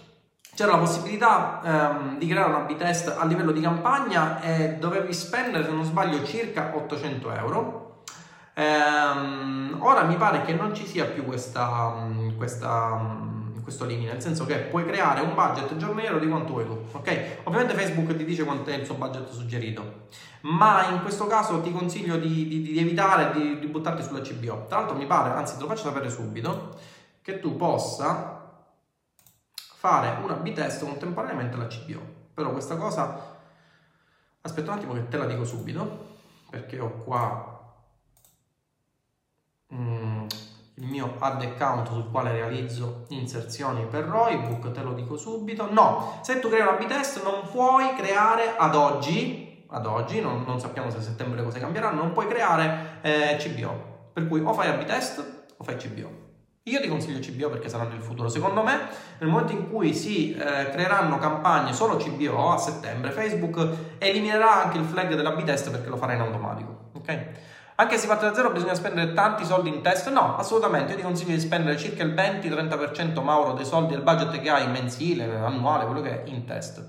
c'era 0.55 0.73
la 0.73 0.77
possibilità 0.77 1.61
ehm, 1.63 2.17
di 2.17 2.27
creare 2.27 2.49
un 2.49 2.61
A-B 2.61 2.75
test 2.75 3.15
a 3.17 3.25
livello 3.25 3.51
di 3.51 3.61
campagna 3.61 4.41
e 4.41 4.75
dovevi 4.79 5.13
spendere, 5.13 5.63
se 5.63 5.71
non 5.71 5.83
sbaglio, 5.83 6.23
circa 6.23 6.71
800 6.75 7.31
euro. 7.33 8.03
Ehm, 8.53 9.77
ora 9.79 10.03
mi 10.03 10.15
pare 10.15 10.43
che 10.43 10.53
non 10.53 10.75
ci 10.75 10.85
sia 10.85 11.05
più 11.05 11.25
questa, 11.25 12.07
questa, 12.37 13.17
questo 13.63 13.85
limite, 13.85 14.11
nel 14.11 14.21
senso 14.21 14.45
che 14.45 14.57
puoi 14.57 14.85
creare 14.85 15.21
un 15.21 15.33
budget 15.33 15.75
giornaliero 15.77 16.19
di 16.19 16.27
quanto 16.27 16.53
vuoi 16.53 16.65
tu, 16.65 16.83
ok? 16.91 17.37
Ovviamente 17.45 17.73
Facebook 17.73 18.15
ti 18.15 18.23
dice 18.23 18.43
quanto 18.43 18.69
è 18.69 18.75
il 18.75 18.85
suo 18.85 18.95
budget 18.95 19.29
suggerito, 19.29 20.07
ma 20.41 20.87
in 20.89 21.01
questo 21.01 21.25
caso 21.25 21.61
ti 21.61 21.71
consiglio 21.71 22.17
di, 22.17 22.47
di, 22.47 22.61
di 22.61 22.77
evitare 22.77 23.31
di, 23.31 23.57
di 23.57 23.65
buttarti 23.65 24.03
sulla 24.03 24.21
CBO. 24.21 24.65
Tra 24.67 24.79
l'altro 24.79 24.97
mi 24.97 25.07
pare, 25.07 25.33
anzi 25.33 25.55
te 25.55 25.61
lo 25.61 25.67
faccio 25.67 25.83
sapere 25.83 26.11
subito, 26.11 26.75
che 27.23 27.39
tu 27.39 27.55
possa 27.55 28.32
fare 29.83 30.17
una 30.23 30.35
B-test 30.35 30.85
contemporaneamente 30.85 31.55
alla 31.55 31.67
CBO. 31.67 31.99
Però 32.33 32.51
questa 32.51 32.77
cosa, 32.77 33.37
aspetta 34.39 34.71
un 34.71 34.77
attimo 34.77 34.93
che 34.93 35.09
te 35.09 35.17
la 35.17 35.25
dico 35.25 35.43
subito, 35.43 36.19
perché 36.49 36.79
ho 36.79 36.89
qua 37.03 37.75
mm, 39.73 40.25
il 40.75 40.85
mio 40.85 41.15
ad 41.19 41.41
account 41.41 41.89
sul 41.89 42.09
quale 42.09 42.31
realizzo 42.31 43.07
inserzioni 43.09 43.85
per 43.85 44.05
Roybook, 44.05 44.71
te 44.71 44.81
lo 44.83 44.93
dico 44.93 45.17
subito. 45.17 45.69
No, 45.69 46.17
se 46.23 46.39
tu 46.39 46.47
crei 46.47 46.61
una 46.61 46.77
B-test 46.77 47.21
non 47.21 47.49
puoi 47.51 47.93
creare 47.93 48.55
ad 48.55 48.75
oggi, 48.75 49.65
ad 49.67 49.85
oggi, 49.85 50.21
non, 50.21 50.43
non 50.43 50.61
sappiamo 50.61 50.91
se 50.91 50.99
a 50.99 51.01
settembre 51.01 51.39
le 51.39 51.43
cose 51.43 51.59
cambieranno, 51.59 52.01
non 52.01 52.13
puoi 52.13 52.27
creare 52.27 52.99
eh, 53.01 53.35
CBO. 53.35 54.11
Per 54.13 54.29
cui 54.29 54.39
o 54.39 54.53
fai 54.53 54.69
a 54.69 54.77
B-test 54.77 55.45
o 55.57 55.63
fai 55.65 55.75
CBO. 55.75 56.22
Io 56.67 56.79
ti 56.79 56.87
consiglio 56.87 57.19
CBO 57.19 57.49
perché 57.49 57.67
saranno 57.67 57.93
il 57.93 58.01
futuro. 58.01 58.29
Secondo 58.29 58.63
me, 58.63 58.87
nel 59.17 59.29
momento 59.29 59.51
in 59.51 59.69
cui 59.69 59.93
si 59.93 60.33
eh, 60.33 60.69
creeranno 60.69 61.17
campagne 61.17 61.73
solo 61.73 61.97
CBO 61.97 62.51
a 62.51 62.57
settembre, 62.57 63.11
Facebook 63.11 63.97
eliminerà 63.97 64.63
anche 64.63 64.77
il 64.77 64.85
flag 64.85 65.13
della 65.13 65.31
B-test 65.31 65.71
perché 65.71 65.89
lo 65.89 65.97
farà 65.97 66.13
in 66.13 66.21
automatico. 66.21 66.91
Ok? 66.93 67.25
Anche 67.75 67.97
se 67.97 68.07
parte 68.07 68.27
da 68.27 68.33
zero 68.33 68.51
bisogna 68.51 68.75
spendere 68.75 69.11
tanti 69.11 69.43
soldi 69.43 69.67
in 69.67 69.81
test? 69.81 70.09
No, 70.09 70.37
assolutamente. 70.37 70.91
Io 70.93 70.99
ti 70.99 71.03
consiglio 71.03 71.33
di 71.33 71.41
spendere 71.41 71.77
circa 71.77 72.03
il 72.03 72.13
20-30% 72.13 73.21
Mauro 73.21 73.51
dei 73.51 73.65
soldi 73.65 73.93
del 73.93 74.01
budget 74.01 74.39
che 74.39 74.49
hai 74.49 74.69
mensile, 74.69 75.35
annuale, 75.35 75.83
quello 75.83 75.99
che 75.99 76.23
è 76.23 76.29
in 76.29 76.45
test. 76.45 76.81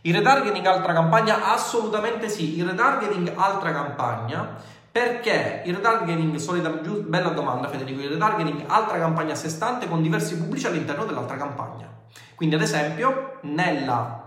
Il 0.00 0.16
retargeting 0.16 0.66
altra 0.66 0.92
campagna? 0.92 1.52
Assolutamente 1.52 2.28
sì. 2.28 2.58
Il 2.58 2.66
retargeting 2.66 3.34
altra 3.36 3.70
campagna 3.70 4.80
perché 4.92 5.62
il 5.64 5.74
retargeting, 5.74 6.36
solita, 6.36 6.68
bella 6.68 7.30
domanda 7.30 7.66
Federico, 7.68 8.02
il 8.02 8.10
retargeting 8.10 8.64
altra 8.66 8.98
campagna 8.98 9.32
a 9.32 9.36
sé 9.36 9.48
stante 9.48 9.88
con 9.88 10.02
diversi 10.02 10.36
pubblici 10.36 10.66
all'interno 10.66 11.06
dell'altra 11.06 11.38
campagna. 11.38 11.88
Quindi 12.34 12.56
ad 12.56 12.60
esempio 12.60 13.38
nella 13.42 14.20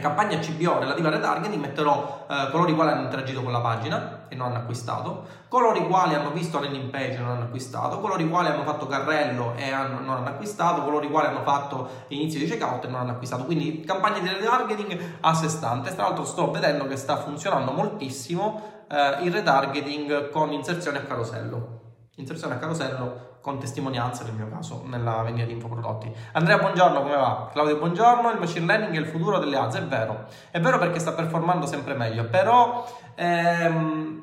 campagna 0.00 0.38
CBO 0.38 0.78
relativa 0.78 1.08
al 1.08 1.14
retargeting 1.14 1.60
metterò 1.60 2.26
eh, 2.28 2.48
coloro 2.50 2.70
i 2.70 2.74
quali 2.74 2.90
hanno 2.90 3.02
interagito 3.02 3.42
con 3.42 3.52
la 3.52 3.60
pagina 3.60 4.26
e 4.28 4.34
non 4.34 4.48
hanno 4.48 4.58
acquistato, 4.58 5.26
coloro 5.48 5.76
i 5.76 5.86
quali 5.86 6.14
hanno 6.14 6.30
visto 6.30 6.58
landing 6.58 6.88
page 6.88 7.14
e 7.14 7.18
non 7.18 7.30
hanno 7.30 7.44
acquistato, 7.44 8.00
coloro 8.00 8.22
i 8.22 8.28
quali 8.28 8.48
hanno 8.48 8.64
fatto 8.64 8.86
carrello 8.86 9.54
e 9.56 9.70
hanno, 9.70 10.00
non 10.00 10.16
hanno 10.16 10.28
acquistato, 10.28 10.84
coloro 10.84 11.04
i 11.04 11.10
quali 11.10 11.26
hanno 11.26 11.42
fatto 11.42 11.88
inizio 12.08 12.38
di 12.38 12.46
checkout 12.46 12.84
e 12.84 12.88
non 12.88 13.00
hanno 13.00 13.12
acquistato. 13.12 13.44
Quindi 13.44 13.84
campagna 13.84 14.20
di 14.20 14.28
retargeting 14.28 15.00
a 15.20 15.34
sé 15.34 15.48
stante. 15.48 15.94
Tra 15.94 16.04
l'altro 16.04 16.24
sto 16.24 16.50
vedendo 16.50 16.86
che 16.86 16.96
sta 16.96 17.16
funzionando 17.18 17.72
moltissimo 17.72 18.77
eh, 18.88 19.24
il 19.24 19.32
retargeting 19.32 20.30
con 20.30 20.52
inserzione 20.52 20.98
a 20.98 21.02
carosello. 21.02 21.76
Inserzione 22.16 22.54
a 22.54 22.58
carosello 22.58 23.26
con 23.40 23.58
testimonianze 23.58 24.24
nel 24.24 24.34
mio 24.34 24.48
caso 24.48 24.82
nella 24.86 25.22
vendita 25.22 25.46
di 25.46 25.52
infoprodotti. 25.52 26.12
Andrea, 26.32 26.58
buongiorno, 26.58 27.02
come 27.02 27.16
va? 27.16 27.48
Claudio, 27.52 27.78
buongiorno. 27.78 28.30
Il 28.30 28.38
machine 28.38 28.66
learning 28.66 28.94
è 28.96 28.98
il 28.98 29.06
futuro 29.06 29.38
delle 29.38 29.56
aziende, 29.56 29.94
è 29.94 29.98
vero. 29.98 30.26
È 30.50 30.60
vero 30.60 30.78
perché 30.78 30.98
sta 30.98 31.12
performando 31.12 31.64
sempre 31.64 31.94
meglio, 31.94 32.24
però 32.24 32.84
ehm, 33.14 34.18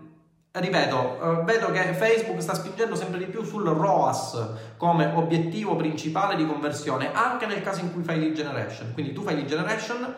ripeto, 0.52 1.40
eh, 1.40 1.44
vedo 1.44 1.72
che 1.72 1.94
Facebook 1.94 2.42
sta 2.42 2.54
spingendo 2.54 2.96
sempre 2.96 3.20
di 3.20 3.26
più 3.26 3.44
sul 3.44 3.66
ROAS 3.66 4.76
come 4.78 5.12
obiettivo 5.16 5.76
principale 5.76 6.36
di 6.36 6.46
conversione, 6.46 7.12
anche 7.14 7.46
nel 7.46 7.62
caso 7.62 7.82
in 7.82 7.94
cui 7.94 8.04
fai 8.04 8.20
lead 8.20 8.34
generation. 8.34 8.94
Quindi 8.94 9.14
tu 9.14 9.22
fai 9.22 9.36
lead 9.36 9.48
generation, 9.48 10.14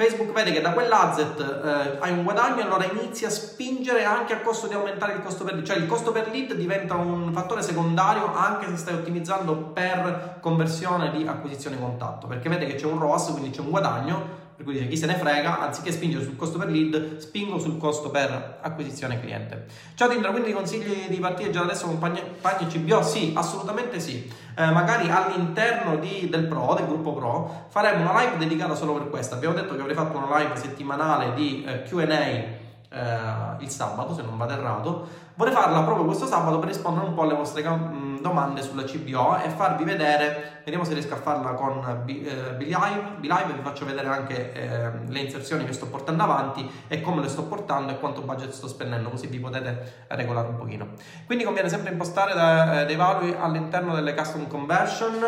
Facebook 0.00 0.32
vede 0.32 0.50
che 0.50 0.62
da 0.62 0.72
quell'asset 0.72 1.38
eh, 1.38 1.98
hai 2.00 2.10
un 2.10 2.22
guadagno 2.22 2.62
allora 2.62 2.86
inizia 2.90 3.28
a 3.28 3.30
spingere 3.30 4.04
anche 4.04 4.32
a 4.32 4.40
costo 4.40 4.66
di 4.66 4.72
aumentare 4.72 5.12
il 5.12 5.22
costo 5.22 5.44
per 5.44 5.52
lead, 5.52 5.66
cioè 5.66 5.76
il 5.76 5.86
costo 5.86 6.10
per 6.10 6.30
lead 6.30 6.54
diventa 6.54 6.94
un 6.94 7.30
fattore 7.34 7.60
secondario 7.60 8.34
anche 8.34 8.66
se 8.68 8.78
stai 8.78 8.94
ottimizzando 8.94 9.54
per 9.56 10.38
conversione 10.40 11.10
di 11.10 11.26
acquisizione 11.26 11.78
contatto, 11.78 12.26
perché 12.26 12.48
vede 12.48 12.64
che 12.64 12.76
c'è 12.76 12.86
un 12.86 12.98
ROAS, 12.98 13.32
quindi 13.32 13.50
c'è 13.50 13.60
un 13.60 13.68
guadagno 13.68 14.48
per 14.60 14.68
cui 14.68 14.78
dice 14.78 14.88
chi 14.88 14.96
se 14.98 15.06
ne 15.06 15.14
frega, 15.14 15.58
anziché 15.58 15.90
spingere 15.90 16.22
sul 16.22 16.36
costo 16.36 16.58
per 16.58 16.68
lead, 16.68 17.16
spingo 17.16 17.58
sul 17.58 17.78
costo 17.78 18.10
per 18.10 18.58
acquisizione 18.60 19.18
cliente. 19.18 19.64
Ciao 19.94 20.06
Tindra, 20.06 20.32
quindi 20.32 20.52
consigli 20.52 21.08
di 21.08 21.16
partire 21.16 21.48
già 21.48 21.62
adesso 21.62 21.86
con 21.86 21.98
Pagni 21.98 22.66
CBO? 22.66 23.02
Sì, 23.02 23.32
assolutamente 23.34 23.98
sì. 24.00 24.30
Eh, 24.54 24.70
magari 24.70 25.08
all'interno 25.08 25.96
di, 25.96 26.28
del 26.28 26.44
Pro, 26.44 26.74
del 26.76 26.84
gruppo 26.84 27.14
Pro, 27.14 27.68
faremo 27.70 28.02
una 28.02 28.20
live 28.20 28.36
dedicata 28.36 28.74
solo 28.74 28.92
per 28.92 29.08
questo. 29.08 29.34
Abbiamo 29.34 29.54
detto 29.54 29.74
che 29.74 29.80
avrei 29.80 29.96
fatto 29.96 30.18
una 30.18 30.38
live 30.38 30.54
settimanale 30.56 31.32
di 31.32 31.64
eh, 31.66 31.82
QA 31.84 32.59
eh, 32.90 33.62
il 33.62 33.70
sabato, 33.70 34.14
se 34.14 34.22
non 34.22 34.36
vado 34.36 34.52
errato. 34.52 35.08
Vorrei 35.34 35.54
farla 35.54 35.82
proprio 35.82 36.04
questo 36.04 36.26
sabato 36.26 36.58
per 36.58 36.68
rispondere 36.68 37.06
un 37.06 37.14
po' 37.14 37.22
alle 37.22 37.34
vostre 37.34 37.66
mh, 37.66 38.20
domande 38.20 38.60
sulla 38.60 38.82
CBO 38.82 39.38
e 39.38 39.48
farvi 39.48 39.84
vedere, 39.84 40.60
vediamo 40.64 40.84
se 40.84 40.92
riesco 40.92 41.14
a 41.14 41.16
farla 41.16 41.52
con 41.52 42.02
B, 42.04 42.08
eh, 42.08 42.52
B-Live 42.56 43.52
vi 43.54 43.62
faccio 43.62 43.86
vedere 43.86 44.08
anche 44.08 44.52
eh, 44.52 44.90
le 45.06 45.18
inserzioni 45.18 45.64
che 45.64 45.72
sto 45.72 45.86
portando 45.86 46.24
avanti 46.24 46.68
e 46.88 47.00
come 47.00 47.22
le 47.22 47.28
sto 47.28 47.44
portando 47.44 47.92
e 47.92 47.98
quanto 47.98 48.20
budget 48.20 48.50
sto 48.50 48.68
spendendo, 48.68 49.08
così 49.08 49.28
vi 49.28 49.38
potete 49.38 50.04
regolare 50.08 50.48
un 50.48 50.56
pochino. 50.56 50.88
Quindi 51.24 51.44
conviene 51.44 51.70
sempre 51.70 51.92
impostare 51.92 52.82
eh, 52.82 52.86
dei 52.86 52.96
valori 52.96 53.34
all'interno 53.38 53.94
delle 53.94 54.14
custom 54.14 54.46
conversion. 54.46 55.24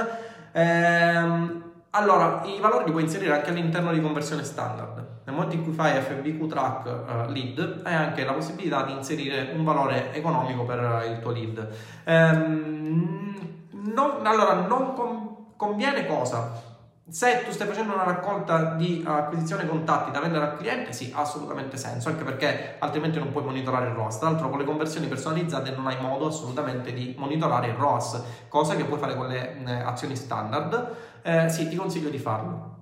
Ehm, 0.53 1.72
allora, 1.95 2.43
i 2.45 2.59
valori 2.59 2.85
li 2.85 2.91
puoi 2.91 3.03
inserire 3.03 3.35
anche 3.35 3.51
all'interno 3.51 3.93
di 3.93 4.01
conversione 4.01 4.45
standard. 4.45 5.21
Nel 5.25 5.35
momento 5.35 5.55
in 5.55 5.63
cui 5.63 5.73
fai 5.73 6.01
FBQ 6.01 6.47
track 6.47 6.87
uh, 6.87 7.31
lead, 7.31 7.83
hai 7.85 7.95
anche 7.95 8.25
la 8.25 8.33
possibilità 8.33 8.83
di 8.85 8.93
inserire 8.93 9.53
un 9.55 9.63
valore 9.63 10.13
economico 10.15 10.65
per 10.65 11.05
il 11.11 11.21
tuo 11.21 11.33
lead. 11.33 11.69
Ehm, 12.05 13.39
non, 13.71 14.25
allora, 14.25 14.67
non 14.67 14.95
com- 14.95 15.37
conviene 15.57 16.07
cosa? 16.07 16.72
Se 17.13 17.43
tu 17.45 17.51
stai 17.51 17.67
facendo 17.67 17.93
una 17.93 18.05
raccolta 18.05 18.73
di 18.73 19.05
acquisizione 19.07 19.69
contatti 19.69 20.11
da 20.11 20.21
vendere 20.21 20.47
al 20.47 20.57
cliente, 20.57 20.95
sì, 20.95 21.13
ha 21.15 21.21
assolutamente 21.21 21.77
senso, 21.77 22.09
anche 22.09 22.25
perché 22.25 22.77
altrimenti 22.79 23.19
non 23.19 23.31
puoi 23.31 23.45
monitorare 23.45 23.89
il 23.89 23.93
ROAS. 23.93 24.19
Tra 24.19 24.31
l'altro 24.31 24.49
con 24.49 24.59
le 24.59 24.65
conversioni 24.65 25.09
personalizzate 25.09 25.73
non 25.73 25.87
hai 25.89 26.01
modo 26.01 26.29
assolutamente 26.29 26.91
di 26.95 27.15
monitorare 27.19 27.67
il 27.67 27.75
ROAS, 27.75 28.23
cosa 28.49 28.77
che 28.77 28.85
puoi 28.85 28.99
fare 28.99 29.15
con 29.15 29.27
le 29.27 29.63
eh, 29.63 29.73
azioni 29.73 30.17
standard. 30.17 30.97
Eh, 31.21 31.51
sì, 31.51 31.69
ti 31.69 31.77
consiglio 31.77 32.09
di 32.09 32.19
farlo. 32.19 32.82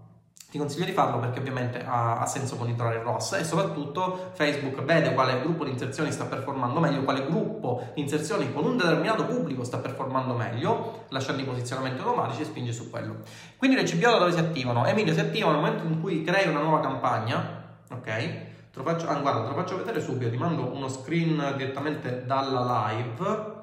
Ti 0.51 0.59
consiglio 0.59 0.85
di 0.85 0.91
farlo 0.91 1.21
perché 1.21 1.39
ovviamente 1.39 1.85
ha, 1.85 2.19
ha, 2.19 2.27
senso 2.27 2.57
monitorare 2.57 2.97
il 2.97 3.03
ROS 3.03 3.35
e 3.35 3.45
soprattutto 3.45 4.33
Facebook 4.33 4.83
vede 4.83 5.15
quale 5.15 5.41
gruppo 5.41 5.65
di 5.65 5.71
inserzioni 5.71 6.11
sta 6.11 6.25
performando 6.25 6.81
meglio, 6.81 7.05
quale 7.05 7.25
gruppo 7.25 7.93
di 7.95 8.01
inserzioni 8.01 8.53
con 8.53 8.65
un 8.65 8.77
determinato 8.77 9.27
pubblico 9.27 9.63
sta 9.63 9.79
performando 9.79 10.35
meglio, 10.35 11.05
lasciando 11.11 11.43
i 11.43 11.45
posizionamenti 11.45 12.01
automatici 12.01 12.43
e 12.43 12.45
spinge 12.47 12.73
su 12.73 12.91
quello. 12.91 13.19
Quindi 13.57 13.77
le 13.77 13.85
CBO 13.85 14.11
da 14.11 14.19
dove 14.19 14.33
si 14.33 14.41
attivano? 14.41 14.85
Emilio 14.87 15.13
si 15.13 15.21
attivano 15.21 15.53
nel 15.53 15.61
momento 15.61 15.87
in 15.87 16.01
cui 16.01 16.25
crei 16.25 16.49
una 16.49 16.63
nuova 16.63 16.81
campagna, 16.81 17.79
ok? 17.93 18.05
Te 18.05 18.49
lo 18.73 18.83
faccio, 18.83 19.07
ah, 19.07 19.21
guarda, 19.21 19.43
te 19.43 19.49
lo 19.51 19.55
faccio 19.55 19.77
vedere 19.77 20.01
subito, 20.01 20.31
ti 20.31 20.37
mando 20.37 20.73
uno 20.73 20.89
screen 20.89 21.55
direttamente 21.57 22.25
dalla 22.27 22.89
live. 22.89 23.59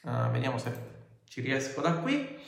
Uh, 0.00 0.30
vediamo 0.30 0.56
se 0.56 0.72
ci 1.28 1.42
riesco 1.42 1.82
da 1.82 1.92
qui. 1.96 2.38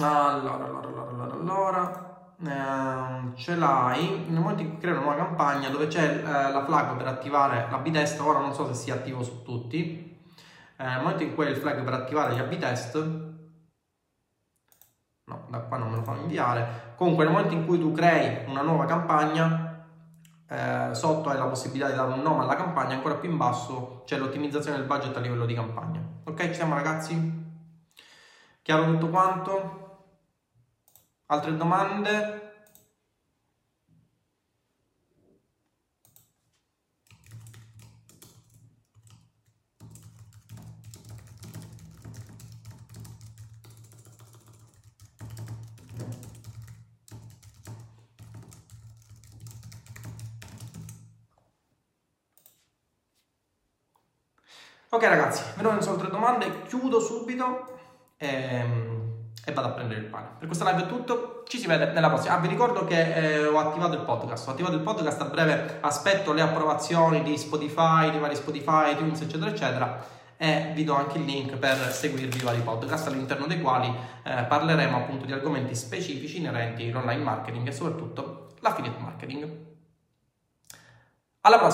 Allora, 0.00 0.64
allora, 0.64 1.08
allora, 1.08 1.34
allora, 1.34 2.34
eh, 2.42 3.36
ce 3.36 3.56
l'hai 3.56 4.24
nel 4.26 4.40
momento 4.40 4.62
in 4.62 4.70
cui 4.70 4.78
crei 4.78 4.92
una 4.92 5.02
nuova 5.02 5.16
campagna 5.16 5.68
dove 5.68 5.86
c'è 5.86 6.18
eh, 6.18 6.22
la 6.22 6.64
flag 6.64 6.96
per 6.96 7.06
attivare 7.08 7.68
la 7.70 7.76
B-test, 7.76 8.18
ora 8.20 8.38
non 8.38 8.54
so 8.54 8.66
se 8.66 8.74
sia 8.74 8.94
attivo 8.94 9.22
su 9.22 9.42
tutti, 9.42 10.18
eh, 10.78 10.84
nel 10.84 11.02
momento 11.02 11.22
in 11.24 11.34
cui 11.34 11.46
il 11.46 11.56
flag 11.56 11.82
per 11.84 11.92
attivare 11.92 12.34
gli 12.34 12.38
A-B-test, 12.38 12.96
no, 15.24 15.46
da 15.48 15.58
qua 15.58 15.76
non 15.76 15.90
me 15.90 15.96
lo 15.96 16.02
fanno 16.02 16.22
inviare, 16.22 16.94
comunque 16.96 17.24
nel 17.24 17.34
momento 17.34 17.54
in 17.54 17.66
cui 17.66 17.78
tu 17.78 17.92
crei 17.92 18.48
una 18.48 18.62
nuova 18.62 18.86
campagna, 18.86 19.86
eh, 20.48 20.88
sotto 20.94 21.28
hai 21.28 21.36
la 21.36 21.46
possibilità 21.46 21.90
di 21.90 21.96
dare 21.96 22.12
un 22.12 22.22
nome 22.22 22.44
alla 22.44 22.56
campagna, 22.56 22.94
ancora 22.94 23.16
più 23.16 23.30
in 23.30 23.36
basso 23.36 24.04
c'è 24.06 24.16
l'ottimizzazione 24.16 24.78
del 24.78 24.86
budget 24.86 25.14
a 25.16 25.20
livello 25.20 25.44
di 25.44 25.54
campagna. 25.54 26.00
Ok, 26.24 26.46
ci 26.46 26.54
siamo 26.54 26.74
ragazzi? 26.74 27.40
Chiaro 28.62 28.84
tutto 28.84 29.08
quanto? 29.08 29.81
Altre 31.32 31.56
domande? 31.56 32.40
Ok 54.90 55.02
ragazzi, 55.04 55.42
vedo 55.56 55.70
non 55.70 55.80
sono 55.80 55.94
altre 55.94 56.10
domande, 56.10 56.64
chiudo 56.64 57.00
subito. 57.00 57.78
Ehm 58.18 59.01
e 59.52 59.54
vado 59.54 59.68
a 59.68 59.70
prendere 59.70 60.00
il 60.00 60.06
pane. 60.06 60.28
Per 60.38 60.46
questa 60.46 60.68
live 60.68 60.84
è 60.84 60.86
tutto, 60.86 61.44
ci 61.46 61.58
si 61.58 61.66
vede 61.66 61.92
nella 61.92 62.08
prossima. 62.08 62.34
Ah, 62.34 62.38
vi 62.38 62.48
ricordo 62.48 62.84
che 62.84 63.14
eh, 63.14 63.46
ho 63.46 63.58
attivato 63.58 63.94
il 63.94 64.00
podcast, 64.00 64.48
ho 64.48 64.50
attivato 64.50 64.74
il 64.74 64.80
podcast 64.80 65.20
a 65.20 65.26
breve, 65.26 65.78
aspetto 65.80 66.32
le 66.32 66.40
approvazioni 66.40 67.22
di 67.22 67.36
Spotify, 67.38 68.10
di 68.10 68.18
vari 68.18 68.34
Spotify, 68.34 68.92
iTunes, 68.92 69.20
eccetera, 69.20 69.50
eccetera. 69.50 70.20
E 70.36 70.72
vi 70.74 70.82
do 70.82 70.94
anche 70.94 71.18
il 71.18 71.24
link 71.24 71.56
per 71.56 71.76
seguirvi 71.92 72.38
i 72.38 72.42
vari 72.42 72.60
podcast 72.60 73.06
all'interno 73.06 73.46
dei 73.46 73.60
quali 73.60 73.94
eh, 74.24 74.42
parleremo 74.42 74.96
appunto 74.96 75.24
di 75.24 75.32
argomenti 75.32 75.74
specifici 75.76 76.38
inerenti 76.38 76.88
all'online 76.88 77.22
marketing 77.22 77.68
e 77.68 77.72
soprattutto 77.72 78.48
l'affiliate 78.58 78.98
marketing. 78.98 79.70
Alla 81.42 81.58
prossima! 81.58 81.70